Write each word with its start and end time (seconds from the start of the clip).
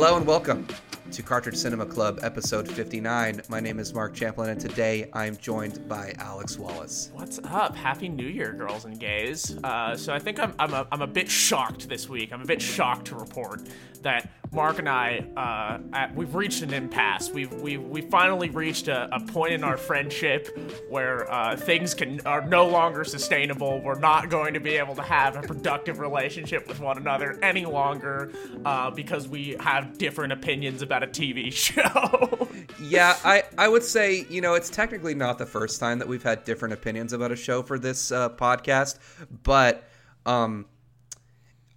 Hello 0.00 0.16
and 0.16 0.26
welcome 0.26 0.66
to 1.12 1.22
Cartridge 1.22 1.56
Cinema 1.56 1.84
Club, 1.84 2.20
episode 2.22 2.66
59. 2.66 3.42
My 3.50 3.60
name 3.60 3.78
is 3.78 3.92
Mark 3.92 4.14
Champlin, 4.14 4.48
and 4.48 4.58
today 4.58 5.10
I'm 5.12 5.36
joined 5.36 5.86
by 5.90 6.14
Alex 6.16 6.56
Wallace. 6.58 7.10
What's 7.12 7.38
up? 7.44 7.76
Happy 7.76 8.08
New 8.08 8.26
Year, 8.26 8.54
girls 8.54 8.86
and 8.86 8.98
gays. 8.98 9.58
Uh, 9.62 9.94
so 9.94 10.14
I 10.14 10.18
think 10.18 10.40
I'm, 10.40 10.54
I'm, 10.58 10.72
a, 10.72 10.88
I'm 10.90 11.02
a 11.02 11.06
bit 11.06 11.28
shocked 11.28 11.86
this 11.90 12.08
week. 12.08 12.32
I'm 12.32 12.40
a 12.40 12.46
bit 12.46 12.62
shocked 12.62 13.08
to 13.08 13.14
report 13.14 13.60
that 14.00 14.30
Mark 14.52 14.80
and 14.80 14.88
I, 14.88 15.24
uh, 15.36 15.78
at, 15.92 16.14
we've 16.14 16.34
reached 16.34 16.62
an 16.62 16.74
impasse. 16.74 17.30
We've, 17.30 17.52
we've, 17.52 17.80
we 17.80 18.00
finally 18.00 18.50
reached 18.50 18.88
a, 18.88 19.08
a 19.14 19.20
point 19.20 19.52
in 19.52 19.62
our 19.62 19.76
friendship 19.76 20.48
where 20.88 21.30
uh, 21.30 21.56
things 21.56 21.94
can 21.94 22.20
are 22.26 22.44
no 22.44 22.66
longer 22.66 23.04
sustainable. 23.04 23.80
We're 23.80 24.00
not 24.00 24.28
going 24.28 24.54
to 24.54 24.60
be 24.60 24.70
able 24.70 24.96
to 24.96 25.02
have 25.02 25.36
a 25.36 25.42
productive 25.42 26.00
relationship 26.00 26.66
with 26.66 26.80
one 26.80 26.98
another 26.98 27.38
any 27.42 27.64
longer 27.64 28.32
uh, 28.64 28.90
because 28.90 29.28
we 29.28 29.56
have 29.60 29.96
different 29.98 30.32
opinions 30.32 30.82
about 30.82 31.04
a 31.04 31.06
TV 31.06 31.52
show. 31.52 32.48
yeah, 32.82 33.16
I, 33.24 33.44
I 33.56 33.68
would 33.68 33.84
say, 33.84 34.26
you 34.28 34.40
know, 34.40 34.54
it's 34.54 34.70
technically 34.70 35.14
not 35.14 35.38
the 35.38 35.46
first 35.46 35.78
time 35.78 36.00
that 36.00 36.08
we've 36.08 36.24
had 36.24 36.42
different 36.42 36.74
opinions 36.74 37.12
about 37.12 37.30
a 37.30 37.36
show 37.36 37.62
for 37.62 37.78
this 37.78 38.10
uh, 38.10 38.30
podcast, 38.30 38.98
but 39.44 39.84
um, 40.26 40.66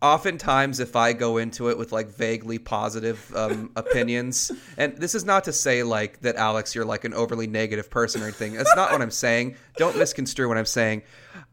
oftentimes 0.04 0.80
if 0.80 0.96
I 0.96 1.14
go 1.14 1.38
into 1.38 1.70
it 1.70 1.78
with 1.78 1.92
like 1.92 2.10
vaguely 2.10 2.60
positive 2.60 3.34
um, 3.36 3.72
opinions, 3.76 4.52
and 4.78 4.96
this 4.98 5.16
is 5.16 5.26
not 5.26 5.46
to 5.46 5.54
say 5.54 5.82
like 5.82 6.20
that, 6.22 6.36
Alex, 6.36 6.76
you're 6.76 6.86
like 6.86 7.06
an 7.06 7.14
overly 7.14 7.48
negative 7.48 7.90
person 7.90 8.22
or 8.22 8.26
anything. 8.26 8.54
That's 8.54 8.76
not 8.76 8.92
what 8.92 9.02
I'm 9.02 9.10
saying. 9.10 9.56
Don't 9.78 9.98
misconstrue 9.98 10.48
what 10.48 10.58
I'm 10.58 10.66
saying. 10.66 11.02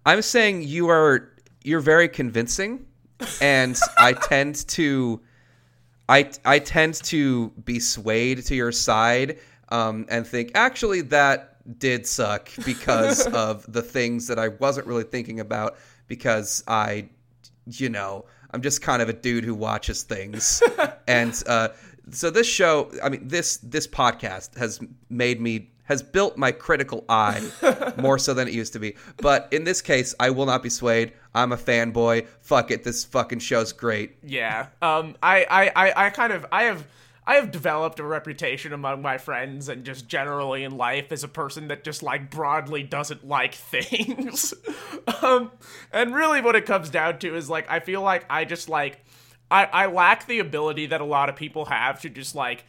I'm 0.05 0.21
saying 0.21 0.63
you 0.63 0.91
are 0.91 1.31
you're 1.63 1.81
very 1.81 2.09
convincing, 2.09 2.85
and 3.41 3.79
I 3.97 4.13
tend 4.13 4.67
to 4.69 5.21
I 6.09 6.30
I 6.45 6.59
tend 6.59 6.95
to 7.05 7.51
be 7.65 7.79
swayed 7.79 8.45
to 8.46 8.55
your 8.55 8.73
side 8.73 9.39
um, 9.69 10.07
and 10.09 10.27
think 10.27 10.51
actually 10.55 11.02
that 11.02 11.79
did 11.79 12.07
suck 12.07 12.51
because 12.65 13.27
of 13.35 13.71
the 13.73 13.83
things 13.83 14.27
that 14.27 14.39
I 14.39 14.49
wasn't 14.49 14.87
really 14.87 15.05
thinking 15.05 15.41
about 15.41 15.77
because 16.09 16.65
I, 16.67 17.09
you 17.67 17.89
know, 17.89 18.24
I'm 18.52 18.62
just 18.62 18.82
kind 18.82 19.01
of 19.02 19.09
a 19.09 19.12
dude 19.12 19.45
who 19.45 19.54
watches 19.54 20.02
things, 20.02 20.62
and 21.06 21.40
uh, 21.46 21.68
so 22.10 22.30
this 22.30 22.46
show, 22.46 22.90
I 23.02 23.09
mean 23.09 23.29
this 23.29 23.59
this 23.59 23.87
podcast 23.87 24.56
has 24.59 24.80
made 25.09 25.40
me 25.40 25.70
has 25.84 26.02
built 26.04 26.37
my 26.37 26.52
critical 26.52 27.04
eye 27.09 27.43
more 27.96 28.16
so 28.16 28.32
than 28.32 28.46
it 28.46 28.54
used 28.54 28.73
to 28.73 28.78
be. 28.78 28.95
But 29.16 29.48
in 29.51 29.65
this 29.65 29.82
case, 29.82 30.15
I 30.21 30.30
will 30.30 30.46
not 30.46 30.62
be 30.62 30.71
swayed. 30.71 31.12
I'm 31.34 31.51
a 31.51 31.56
fanboy. 31.56 32.28
Fuck 32.43 32.71
it, 32.71 32.84
this 32.84 33.04
fucking 33.04 33.40
show's 33.40 33.73
great. 33.73 34.16
Yeah. 34.23 34.68
Um. 34.80 35.16
I. 35.23 35.46
I. 35.51 35.73
I. 35.74 36.06
I 36.06 36.10
kind 36.10 36.32
of. 36.32 36.46
I 36.52 36.65
have. 36.65 36.87
I 37.26 37.35
have 37.35 37.51
developed 37.51 38.01
a 38.01 38.04
reputation 38.04 38.73
among 38.73 39.02
my 39.02 39.18
friends 39.18 39.68
and 39.68 39.85
just 39.85 40.09
generally 40.09 40.65
in 40.65 40.76
life 40.76 41.13
as 41.13 41.23
a 41.23 41.29
person 41.29 41.68
that 41.68 41.85
just 41.85 42.02
like 42.02 42.30
broadly 42.30 42.82
doesn't 42.82 43.27
like 43.27 43.54
things. 43.71 44.54
um, 45.23 45.52
and 45.93 46.15
really 46.15 46.40
what 46.40 46.57
it 46.57 46.66
comes 46.66 46.90
down 46.90 47.18
to 47.21 47.37
is 47.37 47.51
like 47.51 47.71
I 47.71 47.80
feel 47.80 48.02
like 48.02 48.24
I 48.30 48.45
just 48.45 48.68
like 48.68 49.04
I, 49.51 49.65
I 49.66 49.87
lack 49.87 50.27
the 50.27 50.38
ability 50.38 50.87
that 50.87 51.01
a 51.01 51.04
lot 51.04 51.29
of 51.29 51.37
people 51.37 51.66
have 51.66 52.01
to 52.02 52.09
just 52.09 52.35
like 52.35 52.65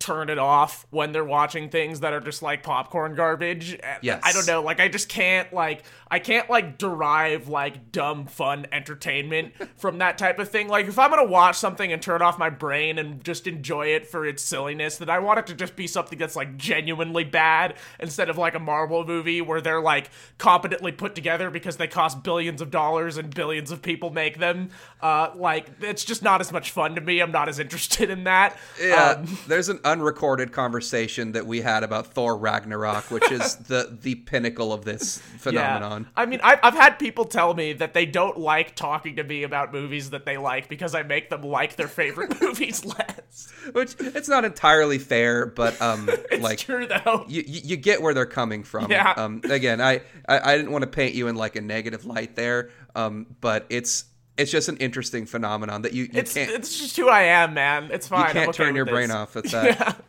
turn 0.00 0.30
it 0.30 0.38
off 0.38 0.86
when 0.90 1.12
they're 1.12 1.22
watching 1.22 1.68
things 1.68 2.00
that 2.00 2.12
are 2.12 2.20
just 2.20 2.42
like 2.42 2.62
popcorn 2.62 3.14
garbage. 3.14 3.78
Yes. 4.02 4.20
I 4.24 4.32
don't 4.32 4.46
know, 4.46 4.62
like 4.62 4.80
I 4.80 4.88
just 4.88 5.08
can't 5.08 5.52
like 5.52 5.84
I 6.10 6.18
can't 6.18 6.50
like 6.50 6.78
derive 6.78 7.48
like 7.48 7.92
dumb 7.92 8.26
fun 8.26 8.66
entertainment 8.72 9.52
from 9.76 9.98
that 9.98 10.18
type 10.18 10.38
of 10.38 10.48
thing. 10.48 10.68
Like 10.68 10.86
if 10.88 10.98
I'm 10.98 11.10
going 11.10 11.24
to 11.24 11.30
watch 11.30 11.56
something 11.56 11.92
and 11.92 12.00
turn 12.02 12.22
off 12.22 12.38
my 12.38 12.50
brain 12.50 12.98
and 12.98 13.22
just 13.22 13.46
enjoy 13.46 13.88
it 13.88 14.06
for 14.08 14.26
its 14.26 14.42
silliness, 14.42 14.96
then 14.96 15.10
I 15.10 15.18
want 15.20 15.38
it 15.38 15.46
to 15.48 15.54
just 15.54 15.76
be 15.76 15.86
something 15.86 16.18
that's 16.18 16.34
like 16.34 16.56
genuinely 16.56 17.24
bad 17.24 17.74
instead 18.00 18.28
of 18.30 18.38
like 18.38 18.54
a 18.54 18.58
Marvel 18.58 19.04
movie 19.04 19.40
where 19.42 19.60
they're 19.60 19.80
like 19.82 20.10
competently 20.38 20.92
put 20.92 21.14
together 21.14 21.50
because 21.50 21.76
they 21.76 21.86
cost 21.86 22.22
billions 22.24 22.60
of 22.62 22.70
dollars 22.70 23.18
and 23.18 23.32
billions 23.34 23.70
of 23.70 23.82
people 23.82 24.08
make 24.10 24.38
them. 24.38 24.70
Uh 25.02 25.30
like 25.36 25.68
it's 25.82 26.04
just 26.04 26.22
not 26.22 26.40
as 26.40 26.50
much 26.50 26.70
fun 26.70 26.94
to 26.94 27.00
me. 27.02 27.20
I'm 27.20 27.30
not 27.32 27.48
as 27.50 27.58
interested 27.58 28.08
in 28.08 28.24
that. 28.24 28.56
Yeah, 28.82 29.16
Um, 29.18 29.38
there's 29.46 29.68
an 29.68 29.78
unrecorded 29.90 30.52
conversation 30.52 31.32
that 31.32 31.46
we 31.46 31.60
had 31.60 31.82
about 31.82 32.06
Thor 32.14 32.36
Ragnarok, 32.36 33.10
which 33.10 33.30
is 33.30 33.56
the 33.68 33.98
the 34.00 34.14
pinnacle 34.14 34.72
of 34.72 34.84
this 34.84 35.18
phenomenon. 35.18 36.08
I 36.16 36.26
mean, 36.26 36.40
I've, 36.42 36.60
I've 36.62 36.74
had 36.74 36.98
people 36.98 37.24
tell 37.24 37.54
me 37.54 37.72
that 37.74 37.92
they 37.94 38.06
don't 38.06 38.38
like 38.38 38.76
talking 38.76 39.16
to 39.16 39.24
me 39.24 39.42
about 39.42 39.72
movies 39.72 40.10
that 40.10 40.24
they 40.24 40.38
like 40.38 40.68
because 40.68 40.94
I 40.94 41.02
make 41.02 41.28
them 41.30 41.42
like 41.42 41.76
their 41.76 41.88
favorite 41.88 42.40
movies 42.40 42.84
less. 42.84 43.52
Which 43.72 43.96
it's 43.98 44.28
not 44.28 44.44
entirely 44.44 44.98
fair, 44.98 45.46
but 45.46 45.80
um, 45.82 46.08
It's 46.30 46.42
like 46.42 46.58
true 46.58 46.86
though. 46.86 47.24
you, 47.28 47.42
you 47.46 47.60
you 47.64 47.76
get 47.76 48.00
where 48.00 48.14
they're 48.14 48.26
coming 48.26 48.62
from. 48.62 48.90
Yeah. 48.90 49.12
Um, 49.16 49.40
again, 49.44 49.80
I, 49.80 50.02
I 50.28 50.52
I 50.52 50.56
didn't 50.56 50.72
want 50.72 50.82
to 50.82 50.90
paint 50.90 51.14
you 51.14 51.28
in 51.28 51.36
like 51.36 51.56
a 51.56 51.60
negative 51.60 52.04
light 52.04 52.36
there. 52.36 52.70
Um, 52.94 53.26
but 53.40 53.66
it's 53.68 54.04
it's 54.40 54.50
just 54.50 54.68
an 54.68 54.76
interesting 54.78 55.26
phenomenon 55.26 55.82
that 55.82 55.92
you, 55.92 56.04
you 56.04 56.10
it's 56.14 56.34
can't 56.34 56.50
it's 56.50 56.78
just 56.78 56.96
who 56.96 57.08
I 57.08 57.22
am, 57.22 57.54
man. 57.54 57.90
It's 57.92 58.08
fine. 58.08 58.28
you 58.28 58.32
can't 58.32 58.48
okay 58.48 58.56
turn 58.56 58.74
your 58.74 58.84
with 58.84 58.94
brain 58.94 59.10
off 59.10 59.36
at 59.36 59.44
that. 59.50 60.02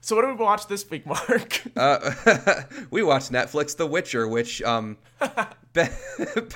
So 0.00 0.16
what 0.16 0.22
do 0.22 0.28
we 0.28 0.34
watch 0.34 0.66
this 0.66 0.88
week, 0.90 1.06
Mark? 1.06 1.62
Uh, 1.76 2.62
we 2.90 3.02
watched 3.02 3.32
Netflix 3.32 3.76
The 3.76 3.86
Witcher, 3.86 4.28
which 4.28 4.60
um, 4.62 4.98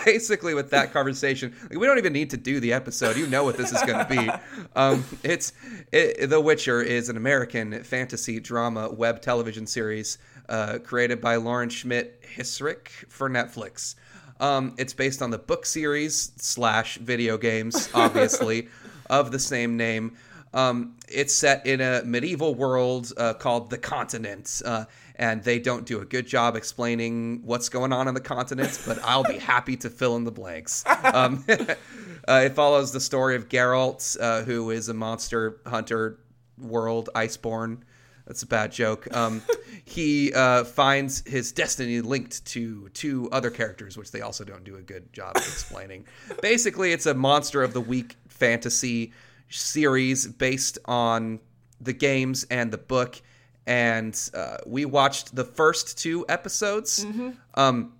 basically 0.05 0.53
with 0.53 0.71
that 0.71 0.93
conversation, 0.93 1.55
like, 1.63 1.79
we 1.79 1.87
don't 1.87 1.97
even 1.99 2.13
need 2.13 2.31
to 2.31 2.37
do 2.37 2.61
the 2.61 2.73
episode. 2.73 3.17
You 3.17 3.27
know 3.27 3.45
what 3.45 3.57
this 3.57 3.73
is 3.73 3.81
going 3.83 4.07
to 4.07 4.15
be. 4.15 4.31
Um, 4.75 5.05
it's 5.23 5.53
it, 5.91 6.29
The 6.29 6.41
Witcher 6.41 6.83
is 6.83 7.09
an 7.09 7.17
American 7.17 7.83
fantasy 7.83 8.41
drama 8.41 8.91
web 8.91 9.23
television 9.23 9.67
series 9.67 10.19
uh, 10.49 10.79
created 10.85 11.21
by 11.21 11.37
Lauren 11.37 11.71
Schmidt 11.71 12.23
Hissrich 12.23 12.89
for 13.09 13.31
Netflix. 13.31 13.95
Um, 14.41 14.75
it's 14.79 14.93
based 14.93 15.23
on 15.23 15.31
the 15.31 15.39
book 15.39 15.67
series 15.67 16.33
slash 16.37 16.99
video 16.99 17.39
games, 17.39 17.89
obviously, 17.95 18.69
of 19.11 19.33
the 19.33 19.39
same 19.39 19.77
name. 19.77 20.17
Um, 20.55 20.97
it's 21.09 21.35
set 21.35 21.67
in 21.67 21.81
a 21.81 22.03
medieval 22.05 22.55
world 22.55 23.13
uh, 23.17 23.35
called 23.35 23.69
the 23.69 23.79
Continent, 23.79 24.63
uh, 24.65 24.87
and 25.17 25.43
they 25.43 25.59
don't 25.59 25.85
do 25.85 26.01
a 26.01 26.05
good 26.05 26.27
job 26.27 26.57
explaining 26.57 27.43
what's 27.45 27.69
going 27.69 27.93
on 27.93 28.09
in 28.09 28.15
the 28.15 28.21
continent, 28.21 28.81
but 28.87 28.99
I'll 29.03 29.25
be 29.25 29.39
happy 29.39 29.77
to 29.79 29.91
fill 29.91 30.17
in 30.17 30.25
the 30.25 30.33
blanks. 30.33 30.85
Um, 30.87 31.45
uh, 32.29 32.43
it 32.45 32.55
follows 32.55 32.93
the 32.93 33.01
story 33.01 33.37
of 33.37 33.49
Geralt, 33.49 34.17
uh, 34.21 34.43
who 34.45 34.71
is 34.71 34.89
a 34.89 34.95
monster 34.95 35.61
hunter 35.67 36.19
world, 36.59 37.11
Iceborne. 37.15 37.79
That's 38.27 38.43
a 38.43 38.47
bad 38.47 38.73
joke. 38.73 39.15
Um, 39.15 39.43
he 39.85 40.33
uh, 40.33 40.65
finds 40.65 41.23
his 41.27 41.53
destiny 41.53 42.01
linked 42.01 42.45
to 42.47 42.89
two 42.91 43.29
other 43.33 43.51
characters, 43.51 43.97
which 43.97 44.11
they 44.11 44.21
also 44.21 44.45
don't 44.45 44.65
do 44.65 44.77
a 44.77 44.83
good 44.83 45.13
job 45.13 45.37
of 45.37 45.43
explaining. 45.43 46.07
Basically, 46.43 46.93
it's 46.93 47.07
a 47.07 47.15
monster 47.15 47.63
of 47.63 47.73
the 47.73 47.81
week 47.81 48.17
fantasy 48.29 49.13
series 49.49 50.27
based 50.27 50.79
on 50.87 51.41
the 51.81 51.93
games 51.93 52.45
and 52.51 52.73
the 52.73 52.79
book. 52.79 53.21
And 53.67 54.19
uh, 54.35 54.59
we 54.67 54.85
watched 54.85 55.35
the 55.35 55.45
first 55.45 55.99
two 55.99 56.25
episodes. 56.29 57.05
Um, 57.55 57.96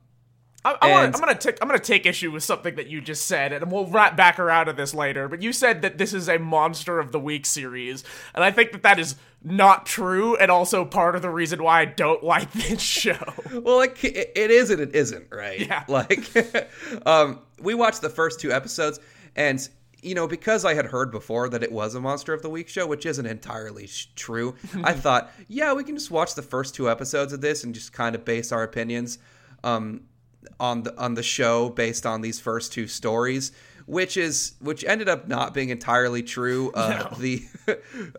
I, 0.75 0.89
I 0.89 1.05
I'm 1.05 1.13
gonna 1.13 1.35
take 1.35 1.59
I'm 1.63 1.69
gonna 1.69 1.79
take 1.79 2.07
issue 2.07 2.31
with 2.31 2.43
something 2.43 2.75
that 2.77 2.87
you 2.89 3.01
just 3.01 3.27
said, 3.27 3.53
and 3.53 3.71
we'll 3.71 3.87
wrap 3.87 4.17
back 4.17 4.39
around 4.39 4.67
to 4.67 4.73
this 4.73 4.95
later. 4.95 5.29
But 5.29 5.43
you 5.43 5.53
said 5.53 5.83
that 5.83 5.99
this 5.99 6.13
is 6.13 6.29
a 6.29 6.39
monster 6.39 6.99
of 6.99 7.13
the 7.13 7.21
week 7.21 7.47
series, 7.47 8.05
and 8.35 8.43
I 8.43 8.51
think 8.51 8.73
that 8.73 8.83
that 8.83 8.99
is 8.99 9.17
not 9.43 9.87
true, 9.87 10.37
and 10.37 10.51
also 10.51 10.85
part 10.85 11.15
of 11.15 11.23
the 11.23 11.31
reason 11.31 11.63
why 11.63 11.83
I 11.83 11.85
don't 11.85 12.23
like 12.35 12.51
this 12.53 12.81
show. 12.83 13.17
well 13.53 13.77
like 13.77 14.03
it, 14.05 14.33
it 14.35 14.51
is 14.51 14.71
and 14.71 14.81
it 14.81 14.95
isn't 14.95 15.27
right 15.31 15.61
Yeah. 15.61 15.85
like 15.89 16.29
um 17.07 17.41
we 17.61 17.75
watched 17.75 18.03
the 18.03 18.11
first 18.11 18.41
two 18.41 18.53
episodes 18.53 18.99
and 19.37 19.69
you 20.03 20.15
know 20.15 20.27
because 20.29 20.65
i 20.65 20.75
had 20.75 20.85
heard 20.85 21.11
before 21.11 21.49
that 21.49 21.63
it 21.63 21.73
was 21.73 21.95
a 21.95 22.01
monster 22.01 22.35
of 22.35 22.43
the 22.43 22.51
week 22.51 22.69
show 22.69 22.87
which 22.87 23.07
isn't 23.07 23.25
entirely 23.27 23.87
sh- 23.87 24.09
true 24.15 24.55
i 24.85 24.93
thought 24.93 25.31
yeah 25.49 25.73
we 25.73 25.83
can 25.83 25.97
just 25.97 26.11
watch 26.11 26.35
the 26.35 26.43
first 26.43 26.75
two 26.75 26.91
episodes 26.91 27.33
of 27.33 27.41
this 27.41 27.65
and 27.65 27.75
just 27.75 27.93
kind 27.95 28.15
of 28.15 28.25
base 28.25 28.53
our 28.53 28.63
opinions 28.63 29.19
um 29.65 30.03
on 30.59 30.83
the 30.83 30.99
on 30.99 31.15
the 31.15 31.23
show 31.23 31.69
based 31.69 32.07
on 32.07 32.21
these 32.21 32.41
first 32.41 32.73
two 32.73 32.87
stories 32.87 33.53
which 33.87 34.17
is 34.17 34.55
which 34.61 34.85
ended 34.85 35.09
up 35.09 35.29
not 35.29 35.55
being 35.55 35.71
entirely 35.71 36.23
true. 36.23 36.73
Uh 36.75 37.15
the 37.19 37.45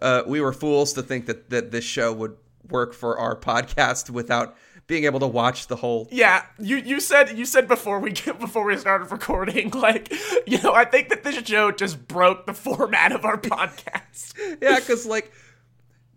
uh 0.01 0.23
we 0.25 0.41
were 0.41 0.53
fools 0.53 0.93
to 0.93 1.03
think 1.03 1.27
that 1.27 1.49
that 1.49 1.71
this 1.71 1.83
show 1.83 2.11
would 2.13 2.35
work 2.69 2.93
for 2.93 3.17
our 3.19 3.35
podcast 3.35 4.09
without 4.09 4.55
being 4.87 5.03
able 5.03 5.19
to 5.19 5.27
watch 5.27 5.67
the 5.67 5.75
whole 5.75 6.07
Yeah, 6.11 6.45
you 6.57 6.77
you 6.77 6.99
said 6.99 7.37
you 7.37 7.45
said 7.45 7.67
before 7.67 7.99
we 7.99 8.11
get 8.11 8.39
before 8.39 8.65
we 8.65 8.77
started 8.77 9.11
recording, 9.11 9.69
like 9.71 10.11
you 10.47 10.61
know, 10.61 10.73
I 10.73 10.85
think 10.85 11.09
that 11.09 11.23
this 11.23 11.35
show 11.45 11.71
just 11.71 12.07
broke 12.07 12.45
the 12.45 12.53
format 12.53 13.11
of 13.11 13.25
our 13.25 13.37
podcast. 13.37 14.33
yeah 14.61 14.79
because 14.79 15.05
like 15.05 15.31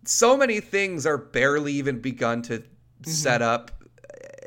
so 0.05 0.35
many 0.35 0.61
things 0.61 1.05
are 1.05 1.17
barely 1.17 1.73
even 1.73 1.99
begun 1.99 2.41
to 2.43 2.63
set 3.03 3.41
up 3.41 3.71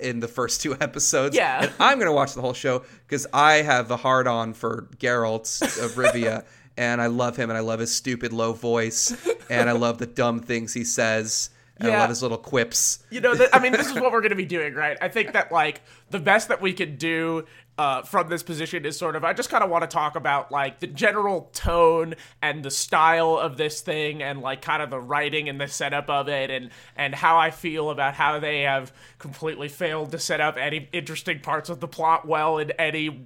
in 0.01 0.21
the 0.21 0.29
first 0.29 0.61
two 0.63 0.75
episodes 0.81 1.37
Yeah. 1.37 1.65
and 1.65 1.73
i'm 1.81 1.99
gonna 1.99 2.13
watch 2.13 2.35
the 2.35 2.41
whole 2.41 2.55
show 2.55 2.85
because 3.07 3.27
i 3.33 3.55
have 3.55 3.91
a 3.91 3.97
hard 3.97 4.27
on 4.27 4.55
for 4.55 4.89
Geralt 4.99 5.63
of 5.85 5.93
rivia 6.03 6.45
and 6.77 7.01
I 7.01 7.07
love 7.07 7.37
him, 7.37 7.51
and 7.51 7.57
I 7.57 7.61
love 7.61 7.79
his 7.79 7.95
stupid 7.95 8.33
low 8.33 8.53
voice, 8.53 9.15
and 9.49 9.71
I 9.71 9.75
love 9.75 9.99
the 9.99 10.07
dumb 10.07 10.41
things 10.41 10.75
he 10.75 10.83
says. 10.83 11.51
And 11.79 11.87
I 11.87 11.93
Yeah. 11.93 12.01
love 12.01 12.09
his 12.09 12.21
little 12.21 12.37
quips. 12.37 12.99
you 13.11 13.21
know, 13.21 13.33
th- 13.33 13.49
I 13.53 13.61
mean, 13.61 13.71
this 13.71 13.87
is 13.87 13.93
what 13.95 14.11
we're 14.11 14.23
going 14.23 14.31
to 14.31 14.35
be 14.37 14.45
doing, 14.45 14.75
right? 14.75 14.99
I 15.01 15.07
think 15.09 15.35
that 15.35 15.53
like 15.53 15.83
the 16.11 16.19
best 16.19 16.49
that 16.49 16.61
we 16.61 16.73
can 16.73 16.97
do 16.97 17.47
uh, 17.77 18.03
from 18.03 18.29
this 18.29 18.43
position 18.43 18.85
is 18.85 18.97
sort 18.97 19.17
of. 19.17 19.25
I 19.25 19.33
just 19.33 19.51
kind 19.51 19.65
of 19.65 19.71
want 19.71 19.83
to 19.83 19.89
talk 19.89 20.15
about 20.17 20.53
like 20.53 20.81
the 20.81 20.87
general 20.87 21.51
tone 21.53 22.15
and 22.41 22.65
the 22.65 22.71
style 22.71 23.37
of 23.37 23.57
this 23.57 23.81
thing, 23.81 24.23
and 24.23 24.41
like 24.41 24.63
kind 24.63 24.83
of 24.83 24.91
the 24.91 25.01
writing 25.01 25.49
and 25.49 25.61
the 25.61 25.67
setup 25.69 26.09
of 26.09 26.29
it, 26.29 26.51
and 26.51 26.71
and 26.97 27.15
how 27.15 27.37
I 27.39 27.51
feel 27.51 27.91
about 27.91 28.15
how 28.15 28.39
they 28.39 28.61
have 28.63 28.93
completely 29.19 29.69
failed 29.69 30.13
to 30.13 30.19
set 30.19 30.41
up 30.41 30.57
any 30.57 30.89
interesting 30.93 31.41
parts 31.41 31.69
of 31.69 31.81
the 31.81 31.89
plot 31.89 32.27
well 32.27 32.59
in 32.59 32.71
any 32.73 33.25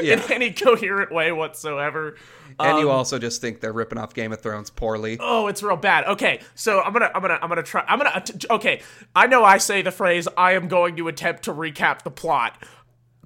Yeah. 0.02 0.14
in 0.24 0.32
any 0.32 0.52
coherent 0.52 1.12
way 1.12 1.32
whatsoever. 1.32 2.16
And 2.58 2.72
Um, 2.72 2.80
you 2.80 2.90
also 2.90 3.18
just 3.18 3.40
think 3.40 3.60
they're 3.60 3.72
ripping 3.72 3.98
off 3.98 4.12
Game 4.12 4.32
of 4.32 4.40
Thrones 4.42 4.68
poorly. 4.68 5.16
Oh, 5.18 5.46
it's 5.46 5.62
real 5.62 5.76
bad. 5.76 6.04
Okay, 6.06 6.40
so 6.54 6.80
I'm 6.82 6.92
gonna, 6.92 7.10
I'm 7.14 7.22
gonna, 7.22 7.38
I'm 7.40 7.48
gonna 7.48 7.62
try. 7.62 7.84
I'm 7.88 7.98
gonna. 7.98 8.22
Okay, 8.50 8.82
I 9.16 9.26
know 9.26 9.44
I 9.44 9.56
say 9.58 9.80
the 9.82 9.90
phrase 9.90 10.28
"I 10.36 10.52
am 10.52 10.68
going 10.68 10.96
to 10.96 11.08
attempt 11.08 11.44
to 11.44 11.52
recap 11.54 12.02
the 12.02 12.10
plot" 12.10 12.62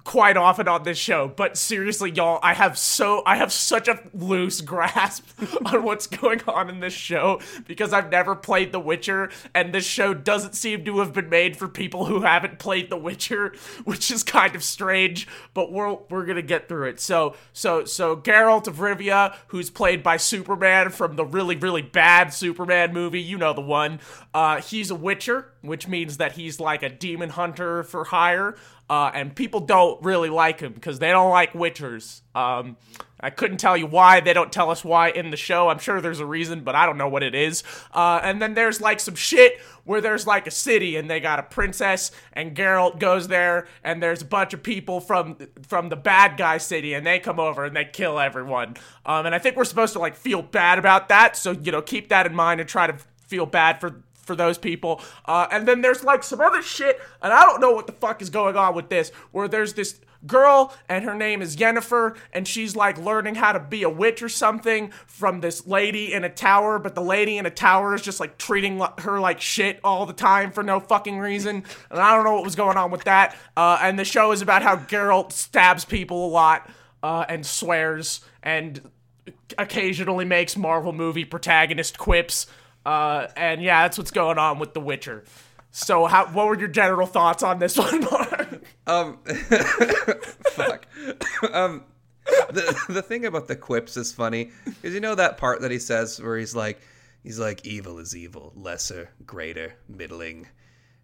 quite 0.05 0.37
often 0.37 0.67
on 0.67 0.83
this 0.83 0.99
show, 0.99 1.27
but 1.27 1.57
seriously, 1.57 2.11
y'all, 2.11 2.39
I 2.43 2.53
have 2.53 2.77
so, 2.77 3.23
I 3.25 3.37
have 3.37 3.51
such 3.51 3.87
a 3.87 3.99
loose 4.13 4.61
grasp 4.61 5.27
on 5.65 5.83
what's 5.83 6.05
going 6.05 6.41
on 6.47 6.69
in 6.69 6.79
this 6.79 6.93
show 6.93 7.41
because 7.65 7.91
I've 7.91 8.11
never 8.11 8.35
played 8.35 8.71
The 8.71 8.79
Witcher, 8.79 9.31
and 9.53 9.73
this 9.73 9.83
show 9.83 10.13
doesn't 10.13 10.53
seem 10.53 10.85
to 10.85 10.99
have 10.99 11.11
been 11.11 11.27
made 11.27 11.57
for 11.57 11.67
people 11.67 12.05
who 12.05 12.21
haven't 12.21 12.59
played 12.59 12.89
The 12.89 12.97
Witcher, 12.97 13.53
which 13.83 14.11
is 14.11 14.23
kind 14.23 14.55
of 14.55 14.63
strange. 14.63 15.27
But 15.53 15.71
we're 15.71 15.97
we're 16.09 16.25
gonna 16.25 16.43
get 16.43 16.69
through 16.69 16.89
it. 16.89 16.99
So, 16.99 17.35
so, 17.51 17.83
so 17.83 18.15
Geralt 18.15 18.67
of 18.67 18.77
Rivia, 18.77 19.35
who's 19.47 19.71
played 19.71 20.03
by 20.03 20.17
Superman 20.17 20.91
from 20.91 21.15
the 21.15 21.25
really, 21.25 21.55
really 21.55 21.81
bad 21.81 22.31
Superman 22.31 22.93
movie, 22.93 23.21
you 23.21 23.39
know 23.39 23.53
the 23.53 23.61
one. 23.61 23.99
Uh, 24.35 24.61
he's 24.61 24.91
a 24.91 24.95
Witcher, 24.95 25.51
which 25.61 25.87
means 25.87 26.17
that 26.17 26.33
he's 26.33 26.59
like 26.59 26.83
a 26.83 26.89
demon 26.89 27.31
hunter 27.31 27.81
for 27.81 28.05
hire. 28.05 28.55
Uh, 28.89 29.09
and 29.13 29.35
people 29.35 29.59
don't 29.59 30.01
really 30.03 30.29
like 30.29 30.59
him 30.59 30.73
because 30.73 30.99
they 30.99 31.09
don't 31.09 31.31
like 31.31 31.53
Witchers. 31.53 32.21
Um, 32.35 32.77
I 33.19 33.31
couldn't 33.31 33.57
tell 33.57 33.75
you 33.75 33.87
why. 33.87 34.19
They 34.19 34.33
don't 34.33 34.51
tell 34.51 34.69
us 34.69 34.83
why 34.83 35.09
in 35.09 35.31
the 35.31 35.37
show. 35.37 35.69
I'm 35.69 35.79
sure 35.79 35.99
there's 36.01 36.19
a 36.19 36.25
reason, 36.25 36.63
but 36.63 36.75
I 36.75 36.85
don't 36.85 36.97
know 36.97 37.07
what 37.07 37.23
it 37.23 37.33
is. 37.33 37.63
Uh, 37.91 38.19
and 38.21 38.39
then 38.39 38.53
there's 38.53 38.81
like 38.81 38.99
some 38.99 39.15
shit 39.15 39.59
where 39.85 40.01
there's 40.01 40.27
like 40.27 40.45
a 40.45 40.51
city 40.51 40.95
and 40.97 41.09
they 41.09 41.19
got 41.19 41.39
a 41.39 41.43
princess, 41.43 42.11
and 42.33 42.55
Geralt 42.55 42.99
goes 42.99 43.27
there, 43.27 43.67
and 43.83 44.03
there's 44.03 44.21
a 44.21 44.25
bunch 44.25 44.53
of 44.53 44.61
people 44.61 44.99
from 44.99 45.37
from 45.67 45.89
the 45.89 45.95
bad 45.95 46.37
guy 46.37 46.59
city, 46.59 46.93
and 46.93 47.05
they 47.05 47.17
come 47.19 47.39
over 47.39 47.65
and 47.65 47.75
they 47.75 47.85
kill 47.85 48.19
everyone. 48.19 48.75
Um, 49.05 49.25
and 49.25 49.33
I 49.33 49.39
think 49.39 49.55
we're 49.55 49.65
supposed 49.65 49.93
to 49.93 49.99
like 49.99 50.15
feel 50.15 50.43
bad 50.43 50.77
about 50.77 51.09
that. 51.09 51.35
So 51.37 51.51
you 51.51 51.71
know, 51.71 51.81
keep 51.81 52.09
that 52.09 52.27
in 52.27 52.35
mind 52.35 52.59
and 52.59 52.69
try 52.69 52.85
to 52.85 52.97
feel 53.27 53.47
bad 53.47 53.79
for 53.79 54.03
for 54.25 54.35
those 54.35 54.57
people. 54.57 55.01
Uh, 55.25 55.47
and 55.51 55.67
then 55.67 55.81
there's 55.81 56.03
like 56.03 56.23
some 56.23 56.41
other 56.41 56.61
shit, 56.61 56.99
and 57.21 57.31
I 57.31 57.41
don't 57.45 57.61
know 57.61 57.71
what 57.71 57.87
the 57.87 57.93
fuck 57.93 58.21
is 58.21 58.29
going 58.29 58.57
on 58.57 58.75
with 58.75 58.89
this, 58.89 59.11
where 59.31 59.47
there's 59.47 59.73
this 59.73 59.99
girl 60.25 60.73
and 60.89 61.05
her 61.05 61.15
name 61.15 61.41
is 61.41 61.55
Yennefer, 61.55 62.17
and 62.33 62.47
she's 62.47 62.75
like 62.75 62.97
learning 62.97 63.35
how 63.35 63.51
to 63.51 63.59
be 63.59 63.83
a 63.83 63.89
witch 63.89 64.21
or 64.21 64.29
something 64.29 64.91
from 65.05 65.41
this 65.41 65.67
lady 65.67 66.13
in 66.13 66.23
a 66.23 66.29
tower, 66.29 66.79
but 66.79 66.95
the 66.95 67.01
lady 67.01 67.37
in 67.37 67.45
a 67.45 67.51
tower 67.51 67.93
is 67.93 68.01
just 68.01 68.19
like 68.19 68.37
treating 68.37 68.81
her 68.99 69.19
like 69.19 69.39
shit 69.39 69.79
all 69.83 70.05
the 70.05 70.13
time 70.13 70.51
for 70.51 70.63
no 70.63 70.79
fucking 70.79 71.19
reason. 71.19 71.63
And 71.89 71.99
I 71.99 72.15
don't 72.15 72.25
know 72.25 72.33
what 72.33 72.43
was 72.43 72.55
going 72.55 72.77
on 72.77 72.91
with 72.91 73.03
that. 73.03 73.35
Uh, 73.55 73.77
and 73.81 73.97
the 73.99 74.05
show 74.05 74.31
is 74.31 74.41
about 74.41 74.63
how 74.63 74.77
Geralt 74.77 75.31
stabs 75.31 75.85
people 75.85 76.25
a 76.25 76.29
lot 76.29 76.69
uh, 77.03 77.25
and 77.29 77.45
swears 77.45 78.21
and 78.41 78.81
occasionally 79.57 80.25
makes 80.25 80.57
Marvel 80.57 80.93
movie 80.93 81.25
protagonist 81.25 81.97
quips. 81.97 82.47
Uh, 82.85 83.27
and 83.35 83.61
yeah, 83.61 83.83
that's 83.83 83.97
what's 83.97 84.11
going 84.11 84.37
on 84.37 84.59
with 84.59 84.73
The 84.73 84.79
Witcher. 84.79 85.23
So, 85.71 86.05
how? 86.05 86.27
What 86.27 86.47
were 86.47 86.57
your 86.57 86.67
general 86.69 87.07
thoughts 87.07 87.43
on 87.43 87.59
this 87.59 87.77
one, 87.77 88.01
Mark? 88.01 88.63
Um, 88.87 89.17
fuck. 89.25 90.87
um, 91.51 91.83
the 92.25 92.81
the 92.89 93.01
thing 93.01 93.25
about 93.25 93.47
the 93.47 93.55
quips 93.55 93.97
is 93.97 94.13
funny 94.13 94.51
because 94.65 94.93
you 94.93 94.99
know 94.99 95.15
that 95.15 95.37
part 95.37 95.61
that 95.61 95.71
he 95.71 95.79
says 95.79 96.21
where 96.21 96.37
he's 96.37 96.55
like, 96.55 96.79
he's 97.23 97.39
like, 97.39 97.65
evil 97.65 97.99
is 97.99 98.15
evil, 98.15 98.53
lesser, 98.55 99.09
greater, 99.25 99.75
middling, 99.89 100.47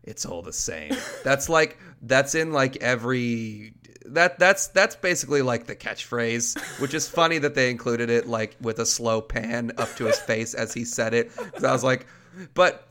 it's 0.03 0.25
all 0.25 0.41
the 0.41 0.53
same. 0.53 0.95
That's 1.23 1.49
like 1.49 1.77
that's 2.01 2.33
in 2.33 2.51
like 2.53 2.77
every 2.77 3.73
that 4.05 4.39
that's 4.39 4.67
that's 4.67 4.95
basically 4.95 5.41
like 5.41 5.67
the 5.67 5.75
catchphrase, 5.75 6.59
which 6.79 6.93
is 6.93 7.07
funny 7.07 7.37
that 7.37 7.55
they 7.55 7.69
included 7.69 8.09
it 8.09 8.27
like 8.27 8.55
with 8.61 8.79
a 8.79 8.85
slow 8.85 9.21
pan 9.21 9.71
up 9.77 9.95
to 9.95 10.05
his 10.05 10.19
face 10.19 10.53
as 10.53 10.73
he 10.73 10.85
said 10.85 11.13
it. 11.13 11.31
I 11.57 11.71
was 11.71 11.83
like, 11.83 12.07
but 12.53 12.87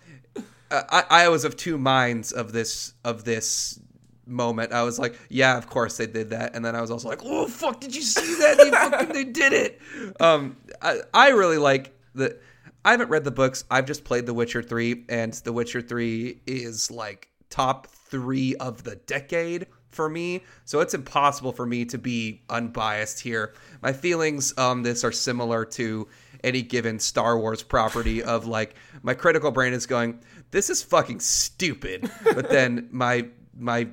uh, 0.71 0.83
I, 0.89 1.25
I 1.25 1.29
was 1.29 1.45
of 1.45 1.57
two 1.57 1.79
minds 1.79 2.33
of 2.33 2.53
this 2.53 2.95
of 3.05 3.25
this 3.25 3.81
moment. 4.27 4.73
I 4.73 4.83
was 4.83 4.99
like, 4.99 5.19
yeah, 5.29 5.57
of 5.59 5.69
course 5.69 5.97
they 5.97 6.07
did 6.07 6.31
that, 6.31 6.55
and 6.55 6.65
then 6.65 6.77
I 6.77 6.81
was 6.81 6.91
also 6.91 7.09
like, 7.09 7.21
oh 7.25 7.49
fuck, 7.49 7.81
did 7.81 7.95
you 7.95 8.03
see 8.03 8.35
that? 8.41 8.57
They 8.59 8.71
fucking 8.71 9.13
they 9.13 9.25
did 9.25 9.53
it. 9.53 9.81
Um, 10.21 10.57
I, 10.81 11.01
I 11.13 11.29
really 11.31 11.59
like 11.59 11.93
the. 12.15 12.39
I 12.83 12.93
haven't 12.93 13.11
read 13.11 13.25
the 13.25 13.31
books. 13.31 13.65
I've 13.71 13.85
just 13.85 14.05
played 14.05 14.25
The 14.25 14.33
Witcher 14.33 14.63
three, 14.63 15.05
and 15.11 15.35
The 15.35 15.53
Witcher 15.53 15.83
three 15.83 16.41
is 16.47 16.91
like 16.91 17.29
top 17.51 17.89
three 17.89 18.55
of 18.57 18.85
the 18.85 18.97
decade 18.97 19.67
for 19.91 20.09
me. 20.09 20.43
So 20.65 20.81
it's 20.81 20.95
impossible 20.95 21.53
for 21.53 21.67
me 21.67 21.85
to 21.87 21.99
be 21.99 22.43
unbiased 22.49 23.21
here. 23.21 23.55
My 23.83 23.93
feelings 23.93 24.53
on 24.55 24.83
this 24.83 25.05
are 25.05 25.13
similar 25.13 25.65
to 25.67 26.09
any 26.43 26.63
given 26.63 26.99
Star 26.99 27.39
Wars 27.39 27.63
property 27.63 28.23
of 28.23 28.47
like 28.47 28.75
my 29.03 29.15
critical 29.15 29.51
brain 29.51 29.73
is 29.73 29.87
going, 29.87 30.21
this 30.51 30.71
is 30.71 30.83
fucking 30.83 31.21
stupid. 31.21 32.11
But 32.25 32.49
then 32.49 32.89
my 32.93 33.29
my 33.59 33.89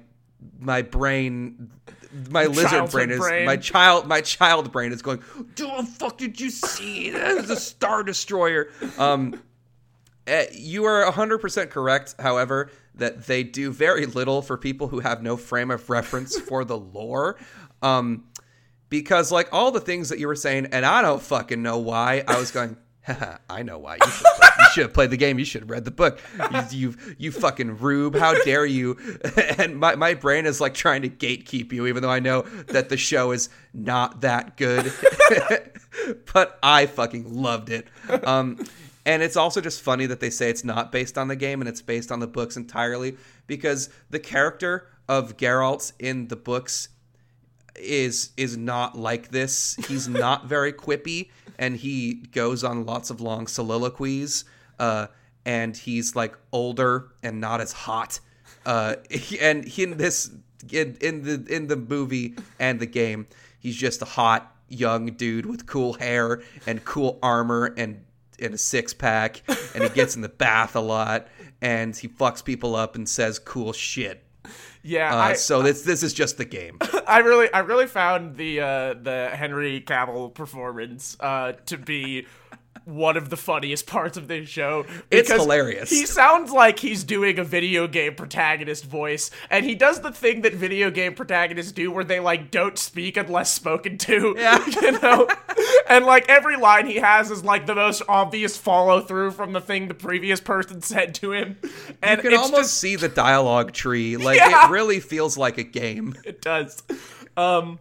my 0.60 0.82
brain 0.82 1.72
my 2.30 2.46
lizard 2.46 2.70
Childhood 2.70 2.92
brain 2.92 3.12
is 3.12 3.20
brain. 3.20 3.46
my 3.46 3.58
child 3.58 4.08
my 4.08 4.22
child 4.22 4.72
brain 4.72 4.92
is 4.92 5.02
going, 5.02 5.22
"Oh 5.62 5.84
fuck 5.84 6.18
did 6.18 6.40
you 6.40 6.50
see? 6.50 7.10
That 7.10 7.38
is 7.38 7.50
a 7.50 7.56
star 7.56 8.04
destroyer." 8.04 8.70
Um 8.98 9.42
uh, 10.28 10.44
you 10.52 10.84
are 10.84 11.10
100% 11.10 11.70
correct, 11.70 12.16
however, 12.20 12.70
that 12.98 13.28
they 13.28 13.44
do 13.44 13.72
very 13.72 14.06
little 14.06 14.42
for 14.42 14.58
people 14.58 14.88
who 14.88 15.00
have 15.00 15.22
no 15.22 15.38
frame 15.38 15.72
of 15.72 15.90
reference 15.90 16.38
for 16.48 16.66
the 16.66 16.78
lore. 16.78 17.38
Um, 17.82 18.26
because, 18.90 19.32
like, 19.32 19.50
all 19.52 19.72
the 19.72 19.82
things 19.82 20.10
that 20.10 20.20
you 20.20 20.28
were 20.28 20.36
saying, 20.36 20.68
and 20.72 20.86
I 20.86 21.02
don't 21.02 21.22
fucking 21.22 21.62
know 21.62 21.78
why, 21.78 22.24
I 22.28 22.40
was 22.40 22.52
going, 22.52 22.78
I 23.50 23.64
know 23.64 23.78
why. 23.78 23.98
You 24.04 24.12
should, 24.12 24.28
you 24.60 24.66
should 24.74 24.84
have 24.84 24.94
played 24.94 25.10
the 25.12 25.18
game. 25.18 25.40
You 25.40 25.46
should 25.46 25.62
have 25.62 25.70
read 25.70 25.86
the 25.86 25.92
book. 25.92 26.20
You, 26.52 26.64
you, 26.72 26.96
you 27.18 27.32
fucking 27.32 27.78
rube. 27.78 28.16
How 28.16 28.34
dare 28.44 28.66
you? 28.66 28.98
And 29.58 29.78
my, 29.78 29.96
my 29.96 30.14
brain 30.14 30.46
is 30.46 30.62
like 30.62 30.74
trying 30.74 31.02
to 31.02 31.10
gatekeep 31.10 31.72
you, 31.72 31.88
even 31.88 32.04
though 32.04 32.12
I 32.12 32.20
know 32.20 32.42
that 32.68 32.90
the 32.90 32.98
show 32.98 33.32
is 33.32 33.50
not 33.74 34.22
that 34.22 34.56
good. 34.56 34.92
but 36.34 36.60
I 36.62 36.86
fucking 36.86 37.42
loved 37.42 37.70
it. 37.70 37.88
Um, 38.24 38.60
and 39.08 39.24
it's 39.24 39.38
also 39.38 39.62
just 39.62 39.82
funny 39.82 40.06
that 40.06 40.20
they 40.20 40.30
say 40.30 40.50
it's 40.50 40.66
not 40.66 40.92
based 40.92 41.18
on 41.18 41.30
the 41.30 41.36
game 41.38 41.62
and 41.62 41.70
it's 41.70 41.82
based 41.82 42.12
on 42.12 42.20
the 42.20 42.28
books 42.28 42.58
entirely 42.58 43.16
because 43.48 43.90
the 44.10 44.20
character 44.20 44.90
of 45.08 45.38
Geralt 45.38 45.94
in 45.98 46.28
the 46.28 46.36
books 46.36 46.90
is 47.76 48.32
is 48.36 48.58
not 48.58 48.98
like 48.98 49.30
this. 49.30 49.78
He's 49.88 50.08
not 50.26 50.48
very 50.48 50.74
quippy, 50.74 51.30
and 51.58 51.78
he 51.78 52.16
goes 52.16 52.66
on 52.66 52.86
lots 52.86 53.10
of 53.10 53.22
long 53.22 53.48
soliloquies. 53.48 54.44
Uh, 54.78 55.08
and 55.46 55.78
he's 55.78 56.14
like 56.14 56.38
older 56.52 57.08
and 57.24 57.40
not 57.40 57.62
as 57.62 57.72
hot. 57.72 58.20
Uh, 58.66 58.96
and 59.42 59.64
he, 59.64 59.84
in 59.84 59.98
this 59.98 60.32
in, 60.70 60.98
in 61.00 61.24
the 61.24 61.46
in 61.50 61.68
the 61.68 61.78
movie 61.78 62.36
and 62.60 62.82
the 62.82 62.86
game, 62.86 63.28
he's 63.58 63.78
just 63.78 64.02
a 64.02 64.06
hot 64.06 64.54
young 64.68 65.06
dude 65.14 65.46
with 65.46 65.66
cool 65.66 65.94
hair 65.94 66.42
and 66.66 66.84
cool 66.84 67.18
armor 67.24 67.74
and 67.78 68.04
and 68.42 68.54
a 68.54 68.58
six 68.58 68.94
pack, 68.94 69.42
and 69.74 69.84
he 69.84 69.90
gets 69.90 70.16
in 70.16 70.22
the 70.22 70.30
bath 70.30 70.76
a 70.76 70.80
lot, 70.82 71.28
and 71.62 71.96
he 71.96 72.08
fucks 72.08 72.44
people 72.44 72.76
up 72.76 72.96
and 72.96 73.08
says 73.08 73.40
cool 73.40 73.74
shit. 73.74 74.24
Yeah, 74.84 75.14
Uh, 75.14 75.18
I, 75.18 75.34
so 75.34 75.62
this 75.62 75.82
this 75.82 76.02
is 76.04 76.14
just 76.14 76.38
the 76.38 76.46
game. 76.46 76.78
I 77.08 77.20
really, 77.20 77.52
I 77.52 77.60
really 77.60 77.88
found 77.88 78.38
the 78.38 78.62
uh, 78.62 78.94
the 78.94 79.32
Henry 79.34 79.82
Cavill 79.82 80.34
performance 80.34 81.18
uh, 81.20 81.54
to 81.66 81.78
be 81.78 82.26
one 82.88 83.18
of 83.18 83.30
the 83.30 83.38
funniest 83.38 83.86
parts 83.86 84.18
of 84.18 84.28
this 84.28 84.48
show. 84.48 84.86
It's 85.12 85.32
hilarious. 85.32 85.90
He 85.90 86.06
sounds 86.06 86.52
like 86.52 86.80
he's 86.80 87.04
doing 87.04 87.38
a 87.38 87.44
video 87.44 87.86
game 87.88 88.16
protagonist 88.16 88.86
voice, 88.86 89.30
and 89.50 89.66
he 89.66 89.76
does 89.76 90.00
the 90.02 90.12
thing 90.12 90.42
that 90.42 90.54
video 90.54 90.90
game 90.90 91.14
protagonists 91.14 91.72
do, 91.74 91.92
where 91.92 92.04
they 92.06 92.20
like 92.20 92.50
don't 92.50 92.78
speak 92.78 93.18
unless 93.18 93.52
spoken 93.54 93.98
to. 94.00 94.36
Yeah. 94.48 94.66
you 94.82 94.92
know. 95.00 95.28
And 95.90 96.06
like 96.06 96.30
every 96.30 96.56
line 96.58 96.86
he 96.88 96.96
has 96.98 97.30
is 97.32 97.44
like 97.44 97.66
the 97.66 97.76
most 97.76 98.02
obvious 98.08 98.58
follow 98.58 99.02
through 99.02 99.32
from 99.32 99.52
the 99.54 99.62
thing 99.62 99.88
the 99.88 99.94
previous 99.94 100.40
person 100.40 100.82
said 100.82 101.16
to 101.16 101.34
him, 101.34 101.58
and 102.02 102.18
You 102.18 102.24
can 102.24 102.34
it's 102.34 102.42
almost 102.42 102.62
just 102.64 102.80
see 102.80 102.96
the 102.96 103.10
dialogue 103.10 103.74
tree. 103.74 104.16
Like 104.28 104.38
Yeah. 104.38 104.68
it 104.68 104.72
really 104.72 105.00
feels 105.00 105.38
like 105.38 105.58
a 105.58 105.64
game. 105.64 106.16
it 106.24 106.42
does. 106.42 106.82
Um, 107.36 107.80